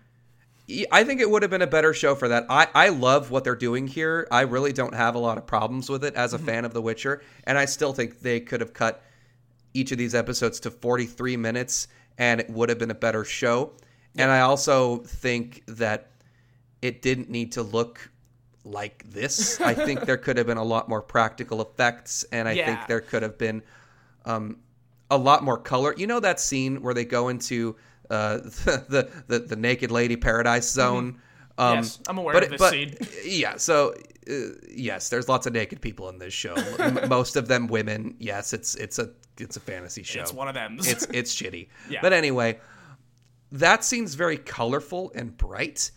I 0.92 1.04
think 1.04 1.20
it 1.22 1.30
would 1.30 1.42
have 1.42 1.50
been 1.52 1.62
a 1.62 1.68
better 1.68 1.94
show 1.94 2.14
for 2.16 2.28
that. 2.28 2.46
I, 2.50 2.68
I 2.76 2.90
love 2.90 3.32
what 3.32 3.44
they're 3.44 3.56
doing 3.56 3.88
here. 3.88 4.28
I 4.32 4.42
really 4.42 4.72
don't 4.74 4.94
have 4.94 5.16
a 5.16 5.20
lot 5.20 5.38
of 5.38 5.46
problems 5.48 5.90
with 5.90 6.04
it 6.04 6.14
as 6.16 6.34
a 6.34 6.38
Mm-hmm. 6.38 6.46
fan 6.46 6.66
of 6.66 6.74
The 6.74 6.82
Witcher. 6.82 7.22
And 7.46 7.58
I 7.58 7.66
still 7.66 7.94
think 7.94 8.20
they 8.20 8.40
could 8.40 8.62
have 8.62 8.74
cut 8.74 9.02
each 9.74 9.92
of 9.92 9.98
these 9.98 10.14
episodes 10.16 10.60
to 10.62 10.72
43 10.72 11.38
minutes 11.38 11.88
and 12.18 12.40
it 12.42 12.50
would 12.50 12.70
have 12.70 12.78
been 12.78 12.92
a 12.92 12.96
better 12.96 13.24
show. 13.24 13.72
And 14.18 14.30
I 14.30 14.42
also 14.42 14.98
think 14.98 15.64
that 15.68 16.12
it 16.82 17.02
didn't 17.02 17.30
need 17.30 17.54
to 17.54 17.64
look 17.64 18.12
like 18.66 19.04
this. 19.10 19.60
I 19.62 19.74
think 19.86 20.02
there 20.06 20.18
could 20.18 20.38
have 20.38 20.48
been 20.48 20.58
a 20.58 20.64
lot 20.64 20.90
more 20.90 21.02
practical 21.02 21.62
effects 21.62 22.26
and 22.32 22.48
I 22.48 22.52
Yeah. 22.54 22.66
think 22.76 22.88
there 22.88 23.02
could 23.02 23.24
have 23.24 23.38
been 23.38 23.64
um, 24.26 24.58
a 25.10 25.18
lot 25.18 25.44
more 25.44 25.58
color. 25.58 25.94
You 25.98 26.08
know 26.08 26.20
that 26.20 26.40
scene 26.40 26.82
where 26.82 26.94
they 26.94 27.06
go 27.06 27.30
into 27.30 27.76
uh, 28.10 28.38
the, 28.44 29.10
the 29.28 29.40
the 29.40 29.56
naked 29.56 29.92
lady 29.92 30.16
paradise 30.16 30.70
zone. 30.70 31.22
Um, 31.58 31.78
Yes, 31.78 32.00
I'm 32.08 32.18
aware 32.18 32.34
but 32.34 32.44
of 32.44 32.50
this 32.52 32.60
but, 32.60 32.72
scene. 32.72 32.96
Yeah, 33.26 33.58
so 33.58 33.94
uh, 34.30 34.34
yes, 34.70 35.10
there's 35.10 35.28
lots 35.28 35.46
of 35.46 35.54
naked 35.54 35.82
people 35.82 36.08
in 36.10 36.18
this 36.18 36.34
show. 36.34 36.56
Most 37.10 37.36
of 37.36 37.48
them 37.48 37.68
women. 37.68 38.16
Yes, 38.20 38.54
it's 38.54 38.76
it's 38.76 39.00
a 39.00 39.12
it's 39.38 39.58
a 39.58 39.60
fantasy 39.60 40.04
show. 40.04 40.22
It's 40.22 40.34
one 40.34 40.48
of 40.48 40.54
them. 40.54 40.78
It's 40.80 41.06
it's 41.12 41.36
shitty. 41.36 41.68
Yeah. 41.90 42.00
But 42.02 42.14
anyway, 42.14 42.60
that 43.52 43.84
scene's 43.84 44.16
very 44.16 44.38
colorful 44.38 45.12
and 45.16 45.36
bright, 45.36 45.92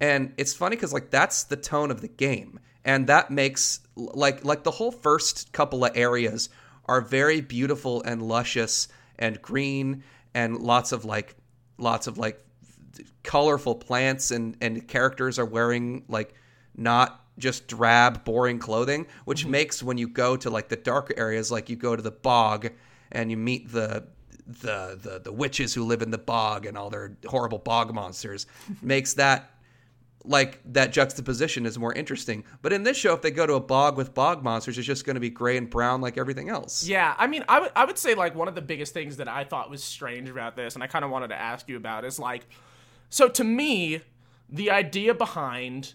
and 0.00 0.32
it's 0.36 0.52
funny 0.52 0.76
because 0.76 0.92
like 0.92 1.10
that's 1.10 1.44
the 1.44 1.56
tone 1.56 1.90
of 1.90 2.00
the 2.00 2.08
game, 2.08 2.58
and 2.84 3.06
that 3.06 3.30
makes 3.30 3.80
like 3.96 4.44
like 4.44 4.64
the 4.64 4.72
whole 4.72 4.90
first 4.90 5.52
couple 5.52 5.84
of 5.84 5.96
areas 5.96 6.48
are 6.86 7.00
very 7.00 7.40
beautiful 7.40 8.02
and 8.02 8.20
luscious 8.22 8.88
and 9.18 9.40
green 9.40 10.02
and 10.34 10.58
lots 10.58 10.92
of 10.92 11.04
like 11.04 11.36
lots 11.78 12.06
of 12.06 12.18
like 12.18 12.44
colorful 13.22 13.74
plants 13.74 14.30
and 14.30 14.56
and 14.60 14.86
characters 14.86 15.38
are 15.38 15.46
wearing 15.46 16.04
like 16.08 16.34
not 16.76 17.24
just 17.38 17.66
drab 17.66 18.24
boring 18.24 18.58
clothing 18.58 19.06
which 19.24 19.42
mm-hmm. 19.42 19.52
makes 19.52 19.82
when 19.82 19.98
you 19.98 20.08
go 20.08 20.36
to 20.36 20.50
like 20.50 20.68
the 20.68 20.76
darker 20.76 21.14
areas 21.16 21.50
like 21.50 21.68
you 21.68 21.76
go 21.76 21.96
to 21.96 22.02
the 22.02 22.10
bog 22.10 22.68
and 23.10 23.30
you 23.30 23.36
meet 23.36 23.72
the 23.72 24.04
the 24.46 24.98
the, 25.02 25.20
the 25.24 25.32
witches 25.32 25.74
who 25.74 25.84
live 25.84 26.02
in 26.02 26.10
the 26.10 26.18
bog 26.18 26.66
and 26.66 26.76
all 26.76 26.90
their 26.90 27.16
horrible 27.26 27.58
bog 27.58 27.92
monsters 27.92 28.46
makes 28.82 29.14
that 29.14 29.53
like 30.24 30.60
that 30.64 30.92
juxtaposition 30.92 31.66
is 31.66 31.78
more 31.78 31.92
interesting 31.92 32.44
but 32.62 32.72
in 32.72 32.82
this 32.82 32.96
show 32.96 33.12
if 33.14 33.22
they 33.22 33.30
go 33.30 33.46
to 33.46 33.54
a 33.54 33.60
bog 33.60 33.96
with 33.96 34.14
bog 34.14 34.42
monsters 34.42 34.78
it's 34.78 34.86
just 34.86 35.04
going 35.04 35.14
to 35.14 35.20
be 35.20 35.30
gray 35.30 35.56
and 35.56 35.68
brown 35.70 36.00
like 36.00 36.16
everything 36.16 36.48
else 36.48 36.74
Yeah, 36.94 37.14
I 37.18 37.26
mean, 37.26 37.44
I 37.48 37.60
would 37.60 37.72
I 37.74 37.84
would 37.84 37.98
say 37.98 38.14
like 38.14 38.34
one 38.34 38.46
of 38.46 38.54
the 38.54 38.62
biggest 38.62 38.94
things 38.94 39.16
that 39.16 39.26
I 39.26 39.42
thought 39.42 39.68
was 39.68 39.82
strange 39.82 40.30
about 40.30 40.54
this, 40.54 40.74
and 40.74 40.82
I 40.82 40.86
kind 40.86 41.04
of 41.04 41.10
wanted 41.10 41.28
to 41.28 41.40
ask 41.40 41.68
you 41.68 41.76
about, 41.76 42.04
is 42.04 42.18
like, 42.18 42.46
so 43.08 43.28
to 43.28 43.42
me, 43.42 44.00
the 44.48 44.70
idea 44.70 45.12
behind 45.12 45.94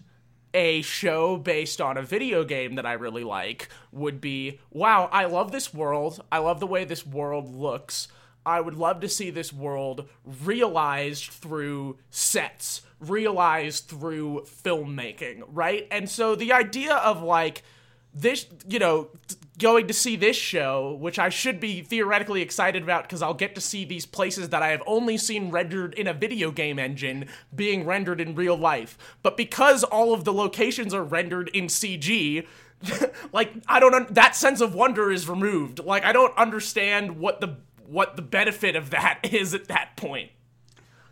a 0.52 0.82
show 0.82 1.36
based 1.38 1.80
on 1.80 1.96
a 1.96 2.02
video 2.02 2.44
game 2.44 2.74
that 2.74 2.84
I 2.84 2.94
really 2.94 3.24
like 3.24 3.68
would 3.92 4.20
be, 4.20 4.58
wow, 4.70 5.08
I 5.10 5.24
love 5.24 5.52
this 5.52 5.72
world. 5.72 6.22
I 6.30 6.38
love 6.38 6.60
the 6.60 6.66
way 6.66 6.84
this 6.84 7.06
world 7.06 7.54
looks. 7.54 8.08
I 8.44 8.60
would 8.60 8.74
love 8.74 9.00
to 9.00 9.08
see 9.08 9.30
this 9.30 9.52
world 9.52 10.08
realized 10.24 11.24
through 11.30 11.98
sets, 12.10 12.82
realized 12.98 13.88
through 13.88 14.46
filmmaking, 14.64 15.42
right? 15.48 15.86
And 15.90 16.08
so 16.08 16.34
the 16.34 16.52
idea 16.52 16.94
of 16.94 17.22
like 17.22 17.62
this, 18.12 18.46
you 18.66 18.78
know, 18.78 19.08
going 19.58 19.86
to 19.86 19.94
see 19.94 20.16
this 20.16 20.36
show, 20.36 20.96
which 21.00 21.18
I 21.18 21.28
should 21.28 21.60
be 21.60 21.82
theoretically 21.82 22.42
excited 22.42 22.82
about 22.82 23.04
because 23.04 23.22
I'll 23.22 23.34
get 23.34 23.54
to 23.54 23.60
see 23.60 23.84
these 23.84 24.06
places 24.06 24.48
that 24.48 24.62
I 24.62 24.68
have 24.68 24.82
only 24.86 25.16
seen 25.16 25.50
rendered 25.50 25.94
in 25.94 26.06
a 26.06 26.14
video 26.14 26.50
game 26.50 26.78
engine 26.78 27.26
being 27.54 27.84
rendered 27.84 28.20
in 28.20 28.34
real 28.34 28.56
life. 28.56 28.96
But 29.22 29.36
because 29.36 29.84
all 29.84 30.14
of 30.14 30.24
the 30.24 30.32
locations 30.32 30.94
are 30.94 31.04
rendered 31.04 31.48
in 31.50 31.66
CG, 31.66 32.46
like 33.32 33.52
I 33.68 33.78
don't 33.78 33.94
un- 33.94 34.06
that 34.10 34.34
sense 34.34 34.60
of 34.60 34.74
wonder 34.74 35.10
is 35.12 35.28
removed. 35.28 35.80
Like 35.80 36.04
I 36.04 36.12
don't 36.12 36.36
understand 36.36 37.18
what 37.18 37.40
the 37.40 37.56
what 37.90 38.16
the 38.16 38.22
benefit 38.22 38.76
of 38.76 38.90
that 38.90 39.20
is 39.32 39.54
at 39.54 39.66
that 39.68 39.96
point. 39.96 40.30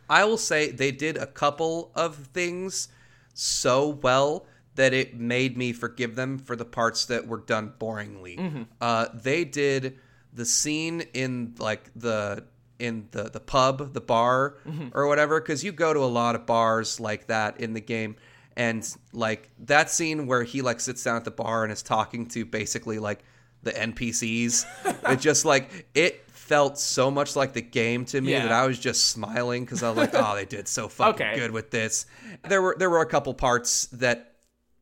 I 0.08 0.24
will 0.24 0.38
say 0.38 0.70
they 0.70 0.90
did 0.90 1.16
a 1.16 1.26
couple 1.26 1.90
of 1.94 2.16
things 2.16 2.88
so 3.34 3.88
well 3.88 4.46
that 4.76 4.94
it 4.94 5.18
made 5.18 5.56
me 5.56 5.72
forgive 5.72 6.14
them 6.14 6.38
for 6.38 6.56
the 6.56 6.64
parts 6.64 7.06
that 7.06 7.26
were 7.26 7.40
done 7.40 7.74
boringly. 7.78 8.66
Uh, 8.80 9.06
they 9.12 9.44
did 9.44 9.98
the 10.32 10.46
scene 10.46 11.02
in 11.12 11.54
like 11.58 11.90
the 11.96 12.44
in 12.78 13.08
the 13.10 13.24
the 13.24 13.40
pub, 13.40 13.92
the 13.92 14.00
bar, 14.00 14.56
or 14.94 15.08
whatever. 15.08 15.40
Because 15.40 15.64
you 15.64 15.72
go 15.72 15.92
to 15.92 16.00
a 16.00 16.06
lot 16.06 16.36
of 16.36 16.46
bars 16.46 17.00
like 17.00 17.26
that 17.26 17.60
in 17.60 17.74
the 17.74 17.80
game, 17.80 18.16
and 18.56 18.88
like 19.12 19.50
that 19.66 19.90
scene 19.90 20.26
where 20.26 20.44
he 20.44 20.62
like 20.62 20.80
sits 20.80 21.02
down 21.02 21.16
at 21.16 21.24
the 21.24 21.30
bar 21.32 21.64
and 21.64 21.72
is 21.72 21.82
talking 21.82 22.26
to 22.28 22.44
basically 22.44 22.98
like 22.98 23.24
the 23.62 23.72
NPCs. 23.72 24.64
it 25.12 25.20
just 25.20 25.44
like 25.44 25.88
it 25.94 26.24
felt 26.48 26.78
so 26.78 27.10
much 27.10 27.36
like 27.36 27.52
the 27.52 27.62
game 27.62 28.04
to 28.06 28.20
me 28.20 28.32
Yeah. 28.32 28.42
that 28.44 28.52
I 28.52 28.66
was 28.66 28.78
just 28.78 29.10
smiling 29.10 29.64
because 29.64 29.82
I 29.82 29.88
was 29.90 29.98
like, 29.98 30.10
oh, 30.14 30.34
they 30.34 30.44
did 30.46 30.66
so 30.66 30.88
fucking 30.98 31.26
Okay. 31.26 31.36
good 31.38 31.50
with 31.50 31.70
this. 31.70 32.06
There 32.48 32.62
were 32.62 32.74
there 32.78 32.90
were 32.90 33.00
a 33.02 33.06
couple 33.06 33.34
parts 33.34 33.86
that 33.92 34.34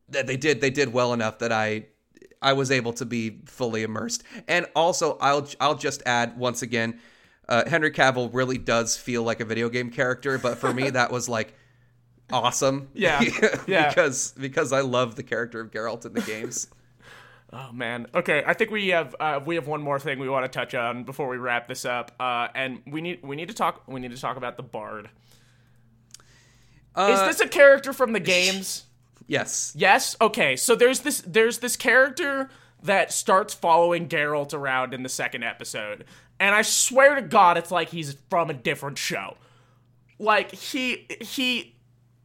that 0.09 0.25
they 0.27 0.37
did 0.37 0.61
they 0.61 0.69
did 0.69 0.93
well 0.93 1.13
enough 1.13 1.39
that 1.39 1.51
I 1.51 1.87
I 2.41 2.53
was 2.53 2.71
able 2.71 2.93
to 2.93 3.05
be 3.05 3.41
fully 3.45 3.83
immersed. 3.83 4.23
And 4.47 4.65
also, 4.75 5.17
I'll 5.19 5.47
I'll 5.59 5.75
just 5.75 6.01
add 6.05 6.37
once 6.37 6.61
again, 6.61 6.99
uh, 7.49 7.67
Henry 7.69 7.91
Cavill 7.91 8.29
really 8.33 8.57
does 8.57 8.95
feel 8.95 9.23
like 9.23 9.39
a 9.39 9.45
video 9.45 9.69
game 9.69 9.89
character, 9.89 10.37
but 10.37 10.57
for 10.57 10.73
me 10.73 10.89
that 10.91 11.11
was 11.11 11.27
like 11.27 11.53
awesome. 12.31 12.89
Yeah. 12.93 13.21
Yeah. 13.67 13.89
because 13.89 14.33
because 14.37 14.71
I 14.71 14.81
love 14.81 15.15
the 15.15 15.23
character 15.23 15.59
of 15.59 15.71
Geralt 15.71 16.05
in 16.05 16.13
the 16.13 16.21
games. 16.21 16.67
Oh 17.53 17.71
man. 17.71 18.07
Okay, 18.13 18.43
I 18.45 18.53
think 18.53 18.71
we 18.71 18.89
have 18.89 19.15
uh, 19.19 19.39
we 19.45 19.55
have 19.55 19.67
one 19.67 19.81
more 19.81 19.99
thing 19.99 20.19
we 20.19 20.27
want 20.29 20.43
to 20.45 20.49
touch 20.49 20.75
on 20.75 21.03
before 21.03 21.27
we 21.29 21.37
wrap 21.37 21.67
this 21.67 21.85
up. 21.85 22.11
Uh, 22.19 22.49
and 22.53 22.81
we 22.85 22.99
need 23.01 23.19
we 23.23 23.35
need 23.35 23.47
to 23.47 23.53
talk 23.53 23.83
we 23.87 23.99
need 23.99 24.11
to 24.11 24.19
talk 24.19 24.35
about 24.37 24.57
the 24.57 24.63
bard. 24.63 25.09
Uh, 26.95 27.11
Is 27.27 27.37
this 27.37 27.45
a 27.45 27.49
character 27.49 27.93
from 27.93 28.11
the 28.13 28.19
games? 28.19 28.85
yes. 29.27 29.73
Yes. 29.75 30.15
Okay. 30.19 30.55
So 30.55 30.75
there's 30.75 31.01
this 31.01 31.21
there's 31.25 31.59
this 31.59 31.75
character 31.77 32.49
that 32.83 33.11
starts 33.13 33.53
following 33.53 34.07
Geralt 34.07 34.53
around 34.53 34.93
in 34.93 35.03
the 35.03 35.09
second 35.09 35.43
episode, 35.43 36.05
and 36.39 36.53
I 36.53 36.61
swear 36.63 37.15
to 37.15 37.21
God, 37.21 37.57
it's 37.57 37.71
like 37.71 37.89
he's 37.89 38.17
from 38.29 38.49
a 38.49 38.53
different 38.53 38.97
show. 38.97 39.37
Like 40.19 40.51
he 40.51 41.07
he. 41.21 41.73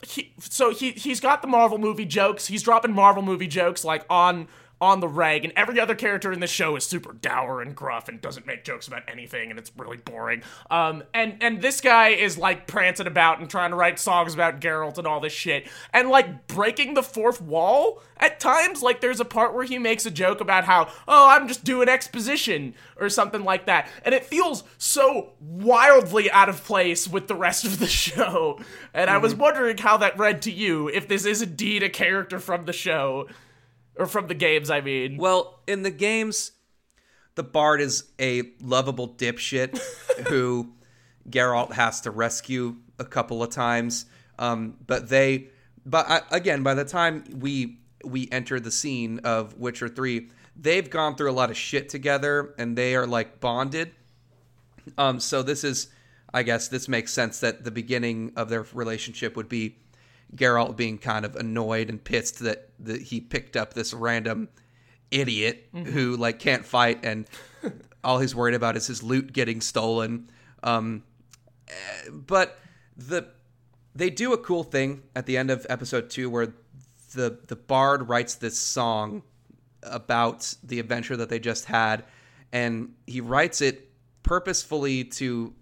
He, 0.04 0.35
so 0.40 0.74
he 0.74 0.90
he's 0.90 1.20
got 1.20 1.42
the 1.42 1.46
Marvel 1.46 1.78
movie 1.78 2.04
jokes. 2.04 2.48
He's 2.48 2.64
dropping 2.64 2.92
Marvel 2.92 3.22
movie 3.22 3.46
jokes 3.46 3.85
like 3.85 4.04
on 4.11 4.48
on 4.82 4.98
the 4.98 5.06
rag, 5.06 5.44
and 5.44 5.52
every 5.54 5.78
other 5.78 5.94
character 5.94 6.32
in 6.32 6.40
the 6.40 6.46
show 6.48 6.74
is 6.74 6.84
super 6.84 7.12
dour 7.12 7.62
and 7.62 7.76
gruff 7.76 8.08
and 8.08 8.20
doesn't 8.20 8.48
make 8.48 8.64
jokes 8.64 8.88
about 8.88 9.02
anything, 9.06 9.48
and 9.48 9.56
it's 9.56 9.70
really 9.76 9.96
boring. 9.96 10.42
Um, 10.72 11.04
and 11.14 11.36
and 11.40 11.62
this 11.62 11.80
guy 11.80 12.08
is 12.08 12.36
like 12.36 12.66
prancing 12.66 13.06
about 13.06 13.38
and 13.38 13.48
trying 13.48 13.70
to 13.70 13.76
write 13.76 14.00
songs 14.00 14.34
about 14.34 14.60
Geralt 14.60 14.98
and 14.98 15.06
all 15.06 15.20
this 15.20 15.32
shit, 15.32 15.68
and 15.92 16.08
like 16.08 16.48
breaking 16.48 16.94
the 16.94 17.02
fourth 17.04 17.40
wall 17.40 18.02
at 18.16 18.40
times. 18.40 18.82
Like 18.82 19.00
there's 19.00 19.20
a 19.20 19.24
part 19.24 19.54
where 19.54 19.62
he 19.62 19.78
makes 19.78 20.04
a 20.04 20.10
joke 20.10 20.40
about 20.40 20.64
how, 20.64 20.88
oh, 21.06 21.28
I'm 21.30 21.46
just 21.46 21.62
doing 21.62 21.88
exposition 21.88 22.74
or 22.98 23.08
something 23.08 23.44
like 23.44 23.66
that, 23.66 23.88
and 24.04 24.12
it 24.12 24.24
feels 24.24 24.64
so 24.78 25.34
wildly 25.40 26.28
out 26.32 26.48
of 26.48 26.64
place 26.64 27.06
with 27.06 27.28
the 27.28 27.36
rest 27.36 27.64
of 27.64 27.78
the 27.78 27.86
show. 28.02 28.58
And 28.92 29.08
I 29.08 29.18
was 29.18 29.32
wondering 29.32 29.78
how 29.78 29.98
that 29.98 30.18
read 30.18 30.42
to 30.42 30.50
you, 30.50 30.88
if 30.88 31.06
this 31.06 31.24
is 31.24 31.40
indeed 31.40 31.84
a 31.84 31.88
character 31.88 32.40
from 32.40 32.64
the 32.64 32.72
show 32.72 33.28
or 33.96 34.07
from 34.07 34.26
the 34.26 34.35
games. 34.35 34.70
I 34.70 34.81
mean, 34.81 35.16
Well, 35.16 35.61
in 35.66 35.83
the 35.83 35.90
games, 35.90 36.52
the 37.35 37.42
bard 37.42 37.81
is 37.81 38.05
a 38.18 38.42
lovable 38.61 39.09
dipshit 39.09 39.78
who 40.28 40.72
Geralt 41.28 41.72
has 41.72 42.00
to 42.02 42.11
rescue 42.11 42.76
a 42.98 43.05
couple 43.05 43.42
of 43.42 43.50
times. 43.50 44.07
Um, 44.38 44.76
but 44.87 45.09
they, 45.09 45.48
but 45.85 46.09
I, 46.09 46.20
again, 46.31 46.62
by 46.62 46.74
the 46.74 46.85
time 46.85 47.24
we 47.38 47.78
we 48.05 48.28
enter 48.33 48.59
the 48.59 48.70
scene 48.70 49.20
of 49.20 49.57
Witcher 49.59 49.88
Three, 49.88 50.31
they've 50.57 50.88
gone 50.88 51.14
through 51.14 51.31
a 51.31 51.33
lot 51.33 51.50
of 51.50 51.57
shit 51.57 51.88
together, 51.88 52.55
and 52.59 52.76
they 52.76 52.96
are 52.96 53.07
like 53.07 53.40
bonded. 53.40 53.92
Um, 54.98 55.20
so 55.20 55.42
this 55.42 55.62
is, 55.62 55.88
I 56.35 56.42
guess, 56.42 56.68
this 56.68 56.88
makes 56.88 57.12
sense 57.12 57.40
that 57.40 57.62
the 57.62 57.70
beginning 57.70 58.33
of 58.37 58.48
their 58.48 58.66
relationship 58.72 59.37
would 59.37 59.48
be 59.48 59.76
Geralt 60.34 60.76
being 60.76 60.98
kind 60.98 61.24
of 61.24 61.36
annoyed 61.36 61.90
and 61.90 62.02
pissed 62.02 62.40
that, 62.40 62.70
that 62.80 63.02
he 63.02 63.20
picked 63.20 63.56
up 63.56 63.74
this 63.74 63.92
random 63.92 64.48
idiot 65.10 65.68
who 65.72 66.16
like 66.16 66.38
can't 66.38 66.64
fight 66.64 67.04
and 67.04 67.26
all 68.04 68.18
he's 68.18 68.34
worried 68.34 68.54
about 68.54 68.76
is 68.76 68.86
his 68.86 69.02
loot 69.02 69.32
getting 69.32 69.60
stolen. 69.60 70.30
Um, 70.62 71.02
but 72.10 72.58
the 72.96 73.28
they 73.94 74.10
do 74.10 74.32
a 74.32 74.38
cool 74.38 74.64
thing 74.64 75.02
at 75.14 75.26
the 75.26 75.36
end 75.36 75.50
of 75.50 75.66
episode 75.68 76.10
two 76.10 76.30
where 76.30 76.54
the 77.14 77.38
the 77.46 77.56
bard 77.56 78.08
writes 78.08 78.34
this 78.36 78.58
song 78.58 79.22
about 79.82 80.54
the 80.62 80.78
adventure 80.78 81.16
that 81.16 81.28
they 81.28 81.38
just 81.38 81.66
had 81.66 82.04
and 82.52 82.94
he 83.06 83.20
writes 83.20 83.60
it 83.60 83.90
purposefully 84.22 85.04
to 85.04 85.52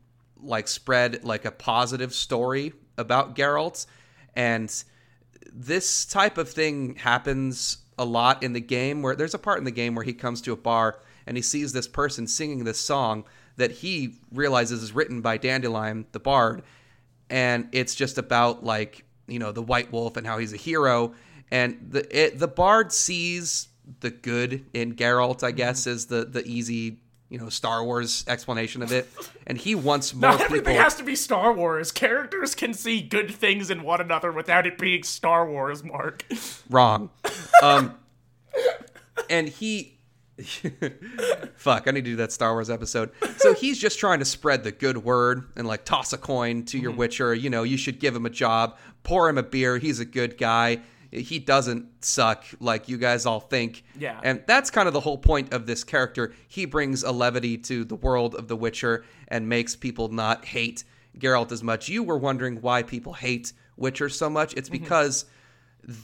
like 0.43 0.69
spread 0.69 1.25
like 1.25 1.45
a 1.45 1.51
positive 1.51 2.13
story 2.13 2.73
about 2.99 3.35
Geralt 3.35 3.87
and 4.41 4.85
this 5.53 6.07
type 6.07 6.39
of 6.39 6.49
thing 6.49 6.95
happens 6.95 7.79
a 7.99 8.05
lot 8.07 8.43
in 8.43 8.55
the 8.55 8.61
game 8.61 9.03
where 9.03 9.15
there's 9.15 9.35
a 9.35 9.39
part 9.39 9.59
in 9.59 9.65
the 9.65 9.71
game 9.71 9.95
where 9.95 10.05
he 10.05 10.15
comes 10.15 10.41
to 10.41 10.53
a 10.53 10.57
bar 10.57 10.99
and 11.27 11.37
he 11.37 11.43
sees 11.43 11.75
this 11.75 11.87
person 11.87 12.27
singing 12.27 12.65
this 12.65 12.81
song 12.81 13.25
that 13.57 13.71
he 13.71 14.15
realizes 14.33 14.83
is 14.83 14.95
written 14.95 15.21
by 15.21 15.37
Dandelion 15.37 16.07
the 16.13 16.21
bard. 16.21 16.63
And 17.29 17.69
it's 17.73 17.95
just 17.95 18.17
about 18.17 18.65
like 18.65 19.05
you 19.29 19.39
know 19.39 19.53
the 19.53 19.63
white 19.63 19.93
wolf 19.93 20.17
and 20.17 20.27
how 20.27 20.39
he's 20.39 20.55
a 20.55 20.57
hero. 20.57 21.13
And 21.51 21.89
the 21.91 22.03
it, 22.19 22.39
the 22.39 22.49
bard 22.49 22.93
sees 22.93 23.69
the 24.01 24.11
good 24.11 24.65
in 24.73 24.95
Geralt 24.95 25.45
I 25.45 25.49
mm-hmm. 25.49 25.57
guess 25.59 25.87
is 25.87 26.07
the 26.07 26.25
the 26.25 26.43
easy 26.47 27.01
you 27.31 27.39
know 27.39 27.49
Star 27.49 27.83
Wars 27.85 28.25
explanation 28.29 28.83
of 28.83 28.93
it 28.93 29.09
and 29.47 29.57
he 29.57 29.75
wants 29.75 30.13
more 30.15 30.33
not 30.33 30.41
everything 30.43 30.67
people 30.67 30.83
has 30.83 30.97
to 30.97 31.03
be 31.05 31.15
Star 31.17 31.53
Wars. 31.55 31.91
Characters 31.93 32.55
can 32.55 32.75
see 32.75 33.01
good 33.01 33.31
things 33.31 33.71
in 33.71 33.83
one 33.83 34.01
another 34.03 34.31
without 34.33 34.67
it 34.67 34.77
being 34.77 35.03
Star 35.05 35.49
Wars, 35.49 35.83
Mark. 35.83 36.25
wrong. 36.71 37.11
Um, 37.63 37.95
and 39.31 39.49
he, 39.49 39.99
fuck, 41.57 41.87
I 41.87 41.91
need 41.93 42.05
to 42.05 42.11
do 42.13 42.17
that 42.17 42.33
Star 42.33 42.53
Wars 42.55 42.71
episode. 42.71 43.11
So 43.37 43.55
he's 43.55 43.79
just 43.79 43.99
trying 43.99 44.19
to 44.21 44.25
spread 44.25 44.65
the 44.65 44.73
good 44.73 44.99
word 44.99 45.45
and 45.57 45.67
like 45.67 45.85
toss 45.85 46.13
a 46.13 46.19
coin 46.19 46.65
to 46.65 46.77
Mm-hmm. 46.77 46.83
your 46.83 46.93
Witcher. 46.93 47.35
You 47.35 47.51
know, 47.51 47.63
you 47.63 47.77
should 47.77 48.01
give 48.01 48.15
him 48.17 48.27
a 48.27 48.31
job, 48.31 48.77
pour 49.03 49.29
him 49.29 49.39
a 49.39 49.43
beer. 49.43 49.79
He's 49.79 50.01
a 50.01 50.05
good 50.05 50.39
guy. 50.39 50.81
He 51.11 51.39
doesn't 51.39 52.05
suck 52.05 52.45
like 52.61 52.89
you 52.89 52.97
guys 52.97 53.27
all 53.27 53.41
think. 53.41 53.83
Yeah. 53.99 54.21
And 54.23 54.45
that's 54.47 54.71
kind 54.71 54.87
of 54.87 54.95
the 54.95 55.01
whole 55.01 55.19
point 55.19 55.53
of 55.53 55.67
this 55.67 55.83
character. 55.83 56.33
He 56.47 56.67
brings 56.67 57.03
a 57.03 57.11
levity 57.11 57.59
to 57.59 57.85
the 57.85 57.97
world 57.97 58.35
of 58.37 58.49
The 58.49 58.57
Witcher 58.57 59.05
and 59.29 59.49
makes 59.49 59.75
people 59.75 60.09
not 60.09 60.45
hate 60.45 60.85
Geralt 61.19 61.51
as 61.51 61.63
much. 61.63 61.89
You 61.89 62.03
were 62.03 62.19
wondering 62.19 62.61
why 62.61 62.83
people 62.83 63.15
hate 63.15 63.53
Witcher 63.77 64.09
so 64.09 64.31
much. 64.31 64.55
It's 64.55 64.69
mm-hmm. 64.69 64.83
because 64.83 65.25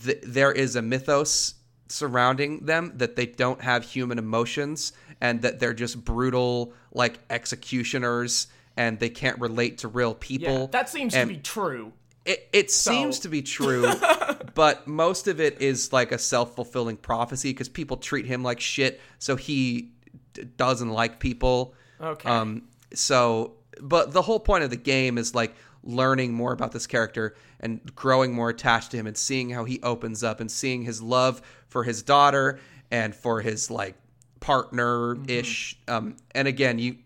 th- 0.05 0.23
there 0.23 0.53
is 0.53 0.75
a 0.75 0.83
mythos 0.83 1.55
surrounding 1.89 2.67
them 2.67 2.93
that 2.97 3.15
they 3.15 3.27
don't 3.27 3.63
have 3.63 3.85
human 3.85 4.19
emotions 4.19 4.93
and 5.21 5.43
that 5.43 5.61
they're 5.61 5.75
just 5.75 6.05
brutal 6.05 6.73
like 6.93 7.21
executioners 7.31 8.49
and 8.77 8.99
they 8.99 9.09
can't 9.09 9.39
relate 9.41 9.79
to 9.79 9.89
real 9.89 10.15
people. 10.15 10.61
Yeah, 10.63 10.67
that 10.73 10.89
seems 10.89 11.15
And- 11.15 11.31
to 11.31 11.37
be 11.37 11.41
true. 11.41 11.93
It, 12.27 12.49
it 12.53 12.71
seems 12.71 13.21
to 13.21 13.29
be 13.29 13.41
true, 13.43 13.91
but 14.55 14.87
most 14.87 15.29
of 15.29 15.41
it 15.41 15.61
is 15.63 15.93
like 15.93 16.13
a 16.13 16.19
self 16.19 16.55
fulfilling 16.55 16.97
prophecy 16.97 17.51
because 17.51 17.69
people 17.69 17.97
treat 17.97 18.27
him 18.27 18.43
like 18.43 18.61
shit, 18.61 19.01
so 19.19 19.37
he 19.37 19.93
d- 20.33 20.45
doesn't 20.57 20.91
like 20.91 21.21
people. 21.21 21.75
Okay. 22.01 22.29
Um. 22.29 22.63
So, 22.93 23.55
but 23.81 24.13
the 24.13 24.23
whole 24.23 24.41
point 24.41 24.65
of 24.65 24.71
the 24.71 24.77
game 24.77 25.19
is 25.19 25.35
like 25.35 25.55
learning 25.85 26.35
more 26.35 26.53
about 26.53 26.73
this 26.73 26.87
character 26.87 27.37
and 27.61 27.81
growing 27.95 28.35
more 28.35 28.51
attached 28.51 28.91
to 28.91 28.97
him 28.97 29.07
and 29.07 29.17
seeing 29.17 29.51
how 29.51 29.65
he 29.65 29.81
opens 29.83 30.25
up 30.25 30.41
and 30.41 30.51
seeing 30.51 30.83
his 30.83 31.01
love 31.01 31.41
for 31.69 31.85
his 31.85 32.03
daughter 32.03 32.59
and 32.91 33.15
for 33.15 33.41
his 33.41 33.71
like 33.71 33.95
partner 34.41 35.17
ish. 35.29 35.79
Um. 35.87 36.17
And 36.35 36.49
again, 36.49 36.79
you. 36.79 36.97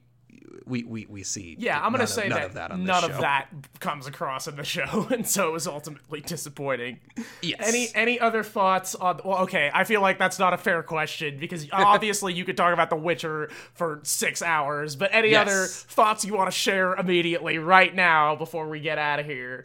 We, 0.67 0.85
we, 0.85 1.07
we 1.07 1.23
see 1.23 1.57
Yeah, 1.59 1.81
I'm 1.81 1.93
gonna 1.93 2.07
say 2.07 2.29
that 2.29 2.45
of 2.47 2.55
that 2.55 2.71
on 2.71 2.85
none 2.85 3.05
of 3.05 3.19
that 3.19 3.49
comes 3.81 4.07
across 4.07 4.47
in 4.47 4.57
the 4.57 4.65
show, 4.65 5.09
and 5.11 5.27
so 5.27 5.49
it 5.49 5.53
was 5.53 5.67
ultimately 5.67 6.21
disappointing. 6.21 7.01
Yes. 7.43 7.59
Any 7.61 7.89
any 7.95 8.21
other 8.21 8.43
thoughts 8.43 8.95
on? 8.95 9.21
Well, 9.25 9.39
okay, 9.39 9.71
I 9.73 9.85
feel 9.85 10.01
like 10.01 10.19
that's 10.19 10.39
not 10.39 10.53
a 10.53 10.59
fair 10.59 10.83
question 10.83 11.39
because 11.39 11.67
obviously 11.73 12.35
you 12.35 12.45
could 12.45 12.57
talk 12.57 12.73
about 12.73 12.91
The 12.91 12.97
Witcher 12.97 13.51
for 13.75 14.01
six 14.03 14.43
hours, 14.43 14.97
but 14.97 15.11
any 15.13 15.31
Yes. 15.31 15.49
other 15.49 15.67
thoughts 15.67 16.25
you 16.25 16.35
want 16.35 16.49
to 16.49 16.57
share 16.57 16.95
immediately 16.95 17.59
right 17.59 17.95
now 17.95 18.37
before 18.37 18.69
we 18.69 18.81
get 18.81 18.99
out 18.99 19.19
of 19.21 19.27
here? 19.27 19.65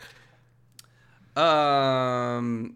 Um, 1.35 2.75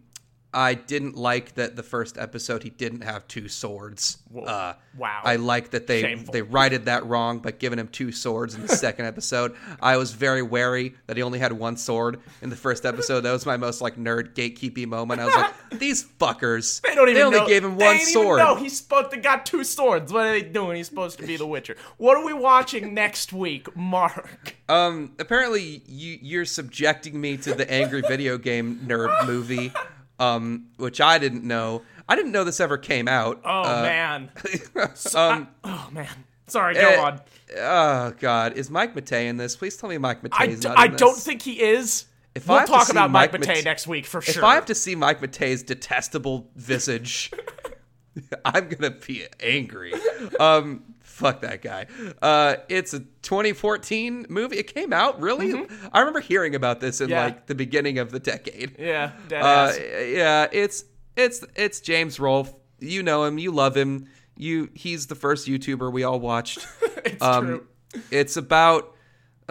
I 0.54 0.74
didn't 0.74 1.16
like 1.16 1.56
that 1.56 1.76
the 1.76 1.84
first 1.84 2.18
episode 2.18 2.64
he 2.64 2.70
didn't 2.72 3.02
have 3.02 3.28
two 3.28 3.48
swords. 3.48 4.18
Uh, 4.36 4.74
Wow. 4.98 5.22
I 5.24 5.38
like 5.38 5.70
that 5.72 5.88
they 5.88 6.02
Shameful. 6.02 6.34
they 6.34 6.42
righted 6.42 6.86
that 6.86 7.06
wrong 7.06 7.40
by 7.40 7.52
giving 7.52 7.80
him 7.80 7.88
two 7.88 8.12
swords 8.12 8.56
in 8.56 8.62
the 8.62 8.68
second 8.76 9.06
episode. 9.06 9.56
I 9.82 9.98
was 9.98 10.12
very 10.12 10.42
wary 10.42 10.96
that 11.08 11.16
he 11.16 11.24
only 11.24 11.40
had 11.40 11.54
one 11.54 11.78
sword 11.78 12.20
in 12.42 12.50
the 12.50 12.56
first 12.56 12.86
episode. 12.86 13.22
That 13.22 13.32
was 13.32 13.46
my 13.46 13.56
most 13.56 13.82
like 13.82 13.96
nerd 13.96 14.34
gatekeeping 14.34 14.88
moment. 14.88 15.22
I 15.22 15.26
was 15.26 15.36
like, 15.36 15.54
these 15.80 16.04
fuckers. 16.20 16.82
They 16.82 16.96
don't 16.96 17.08
even. 17.08 17.16
They 17.16 17.24
only 17.24 17.40
know. 17.40 17.48
gave 17.48 17.64
him 17.64 17.78
they 17.78 17.86
one 17.86 18.00
sword. 18.00 18.40
No, 18.40 18.56
he's 18.56 18.78
supposed 18.78 19.12
to 19.12 19.18
got 19.18 19.46
two 19.46 19.64
swords. 19.64 20.12
What 20.12 20.26
are 20.26 20.32
they 20.32 20.42
doing? 20.42 20.76
He's 20.76 20.88
supposed 20.90 21.18
to 21.20 21.26
be 21.26 21.38
the 21.38 21.48
Witcher. 21.48 21.78
What 21.98 22.18
are 22.18 22.26
we 22.26 22.34
watching 22.34 22.94
next 22.96 23.32
week, 23.32 23.74
Mark? 23.78 24.56
Um, 24.68 25.14
apparently 25.20 25.82
you 25.88 26.18
you're 26.22 26.46
subjecting 26.46 27.22
me 27.22 27.38
to 27.38 27.54
the 27.54 27.70
angry 27.72 28.02
video 28.02 28.38
game 28.38 28.82
nerd 28.86 29.26
movie, 29.28 29.72
um, 30.20 30.68
which 30.78 31.02
I 31.02 31.18
didn't 31.18 31.44
know. 31.44 31.82
I 32.08 32.16
didn't 32.16 32.32
know 32.32 32.44
this 32.44 32.60
ever 32.60 32.78
came 32.78 33.08
out. 33.08 33.42
Oh 33.46 33.62
Uh, 33.64 33.82
man. 33.84 34.32
um, 35.16 35.48
Oh 35.64 35.88
man. 35.92 36.08
Sorry, 36.48 36.74
go 36.74 36.80
Eh, 36.82 37.00
on. 37.00 37.22
Oh 37.58 38.14
God, 38.20 38.54
is 38.58 38.70
Mike 38.70 38.96
Matei 38.96 39.26
in 39.28 39.38
this? 39.38 39.56
Please 39.56 39.78
tell 39.78 39.90
me 39.90 39.98
Mike 40.00 40.20
I, 40.32 40.48
Matei's 40.48 40.60
d- 40.62 40.68
not 40.68 40.80
I 40.80 40.88
don't 40.88 41.18
think 41.18 41.42
he 41.44 41.62
is. 41.62 42.06
If 42.36 42.50
I 42.50 42.54
we'll 42.58 42.66
to 42.66 42.72
talk 42.72 42.90
about 42.90 43.12
Mike 43.12 43.32
Mike 43.34 43.42
Matei 43.42 43.48
Mate- 43.56 43.66
next 43.66 43.88
week 43.88 44.06
for 44.06 44.20
If 44.20 44.26
sure. 44.26 44.36
If 44.38 44.44
I 44.44 44.56
have 44.56 44.66
to 44.68 44.76
see 44.76 44.96
Mike 44.96 45.20
Matei's 45.22 45.62
detestable 45.64 46.50
visage, 46.56 47.32
I'm 48.46 48.68
gonna 48.70 48.92
be 48.92 49.26
angry. 49.40 49.94
Um, 50.40 50.84
fuck 51.20 51.42
that 51.42 51.62
guy. 51.62 51.86
Uh, 52.22 52.56
it's 52.70 52.94
a 52.94 53.00
2014 53.00 54.26
movie. 54.30 54.58
It 54.58 54.74
came 54.74 54.94
out 54.94 55.22
really. 55.22 55.66
I 55.94 56.00
remember 56.00 56.20
hearing 56.20 56.56
about 56.56 56.80
this 56.80 57.02
in 57.02 57.08
Mm-hmm. 57.08 57.12
Yeah. 57.14 57.24
like 57.26 57.48
the 57.48 57.56
beginning 57.56 57.98
of 58.00 58.12
the 58.12 58.20
decade. 58.20 58.76
yeah, 58.80 59.12
Uh, 59.32 59.74
yeah, 60.06 60.48
it's 60.52 60.86
it's 61.16 61.44
it's 61.56 61.80
James 61.82 62.20
Rolfe. 62.20 62.54
You 62.80 63.04
know 63.04 63.24
him. 63.26 63.38
You 63.38 63.52
love 63.52 63.76
him. 63.76 64.08
You 64.38 64.70
he's 64.74 65.08
the 65.08 65.16
first 65.16 65.48
YouTuber 65.48 65.92
we 65.92 66.04
all 66.04 66.20
watched. 66.20 66.66
it's 67.06 67.22
Um, 67.22 67.46
true. 67.46 67.68
It's 68.12 68.38
about. 68.38 68.96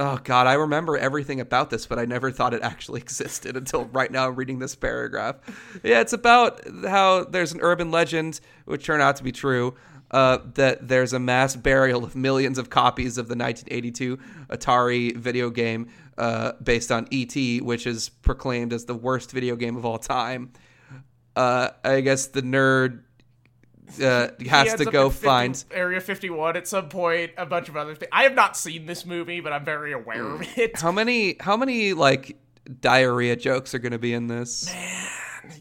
Oh 0.00 0.16
God, 0.22 0.46
I 0.46 0.52
remember 0.52 0.96
everything 0.96 1.40
about 1.40 1.70
this, 1.70 1.85
but 1.87 1.98
I 1.98 2.04
never 2.04 2.31
thought 2.31 2.54
it 2.54 2.62
actually 2.62 3.00
existed 3.07 3.57
until 3.57 3.87
right 3.87 4.11
now. 4.12 4.28
I'm 4.28 4.37
reading 4.37 4.61
this 4.61 4.76
paragraph. 4.76 5.37
Yeah, 5.83 6.00
it's 6.00 6.12
about 6.12 6.61
how 6.87 7.24
there's 7.24 7.52
an 7.52 7.59
urban 7.62 7.90
legend, 7.90 8.38
which 8.64 8.85
turned 8.87 9.02
out 9.02 9.16
to 9.16 9.24
be 9.24 9.33
true, 9.33 9.74
uh, 10.11 10.38
that 10.55 10.88
there's 10.88 11.12
a 11.12 11.18
mass 11.18 11.57
burial 11.57 12.05
of 12.05 12.16
millions 12.16 12.59
of 12.59 12.71
copies 12.71 13.18
of 13.18 13.29
the 13.29 13.37
1982 13.37 14.18
Atari 14.49 15.16
video 15.16 15.51
game 15.51 15.88
uh, 16.16 16.53
based 16.62 16.90
on 16.90 17.07
ET, 17.12 17.35
which 17.62 17.87
is 17.87 18.09
proclaimed 18.09 18.73
as 18.73 18.85
the 18.87 18.94
worst 18.94 19.33
video 19.33 19.57
game 19.57 19.77
of 19.77 19.85
all 19.85 19.99
time. 19.99 20.53
Uh, 21.37 21.71
I 21.85 22.01
guess 22.01 22.27
the 22.27 22.42
nerd 22.42 23.03
uh, 24.03 24.29
has 24.49 24.75
to 24.75 24.85
go 24.85 25.11
50 25.11 25.25
find. 25.25 25.64
Area 25.71 26.01
51 26.01 26.57
at 26.57 26.66
some 26.66 26.88
point. 26.88 27.33
A 27.37 27.47
bunch 27.47 27.68
of 27.68 27.77
other 27.77 27.94
things. 27.94 28.11
I 28.12 28.25
have 28.25 28.35
not 28.35 28.57
seen 28.57 28.87
this 28.87 29.07
movie, 29.07 29.40
but 29.40 29.53
I'm 29.53 29.64
very 29.64 29.92
aware 29.92 30.25
of 30.25 30.59
it. 30.59 30.79
How 30.79 30.92
many? 30.92 31.37
How 31.40 31.57
many 31.57 31.92
like 31.94 32.37
diarrhea 32.81 33.37
jokes 33.37 33.75
are 33.75 33.79
going 33.79 33.92
to 33.92 33.99
be 33.99 34.12
in 34.12 34.27
this? 34.27 34.73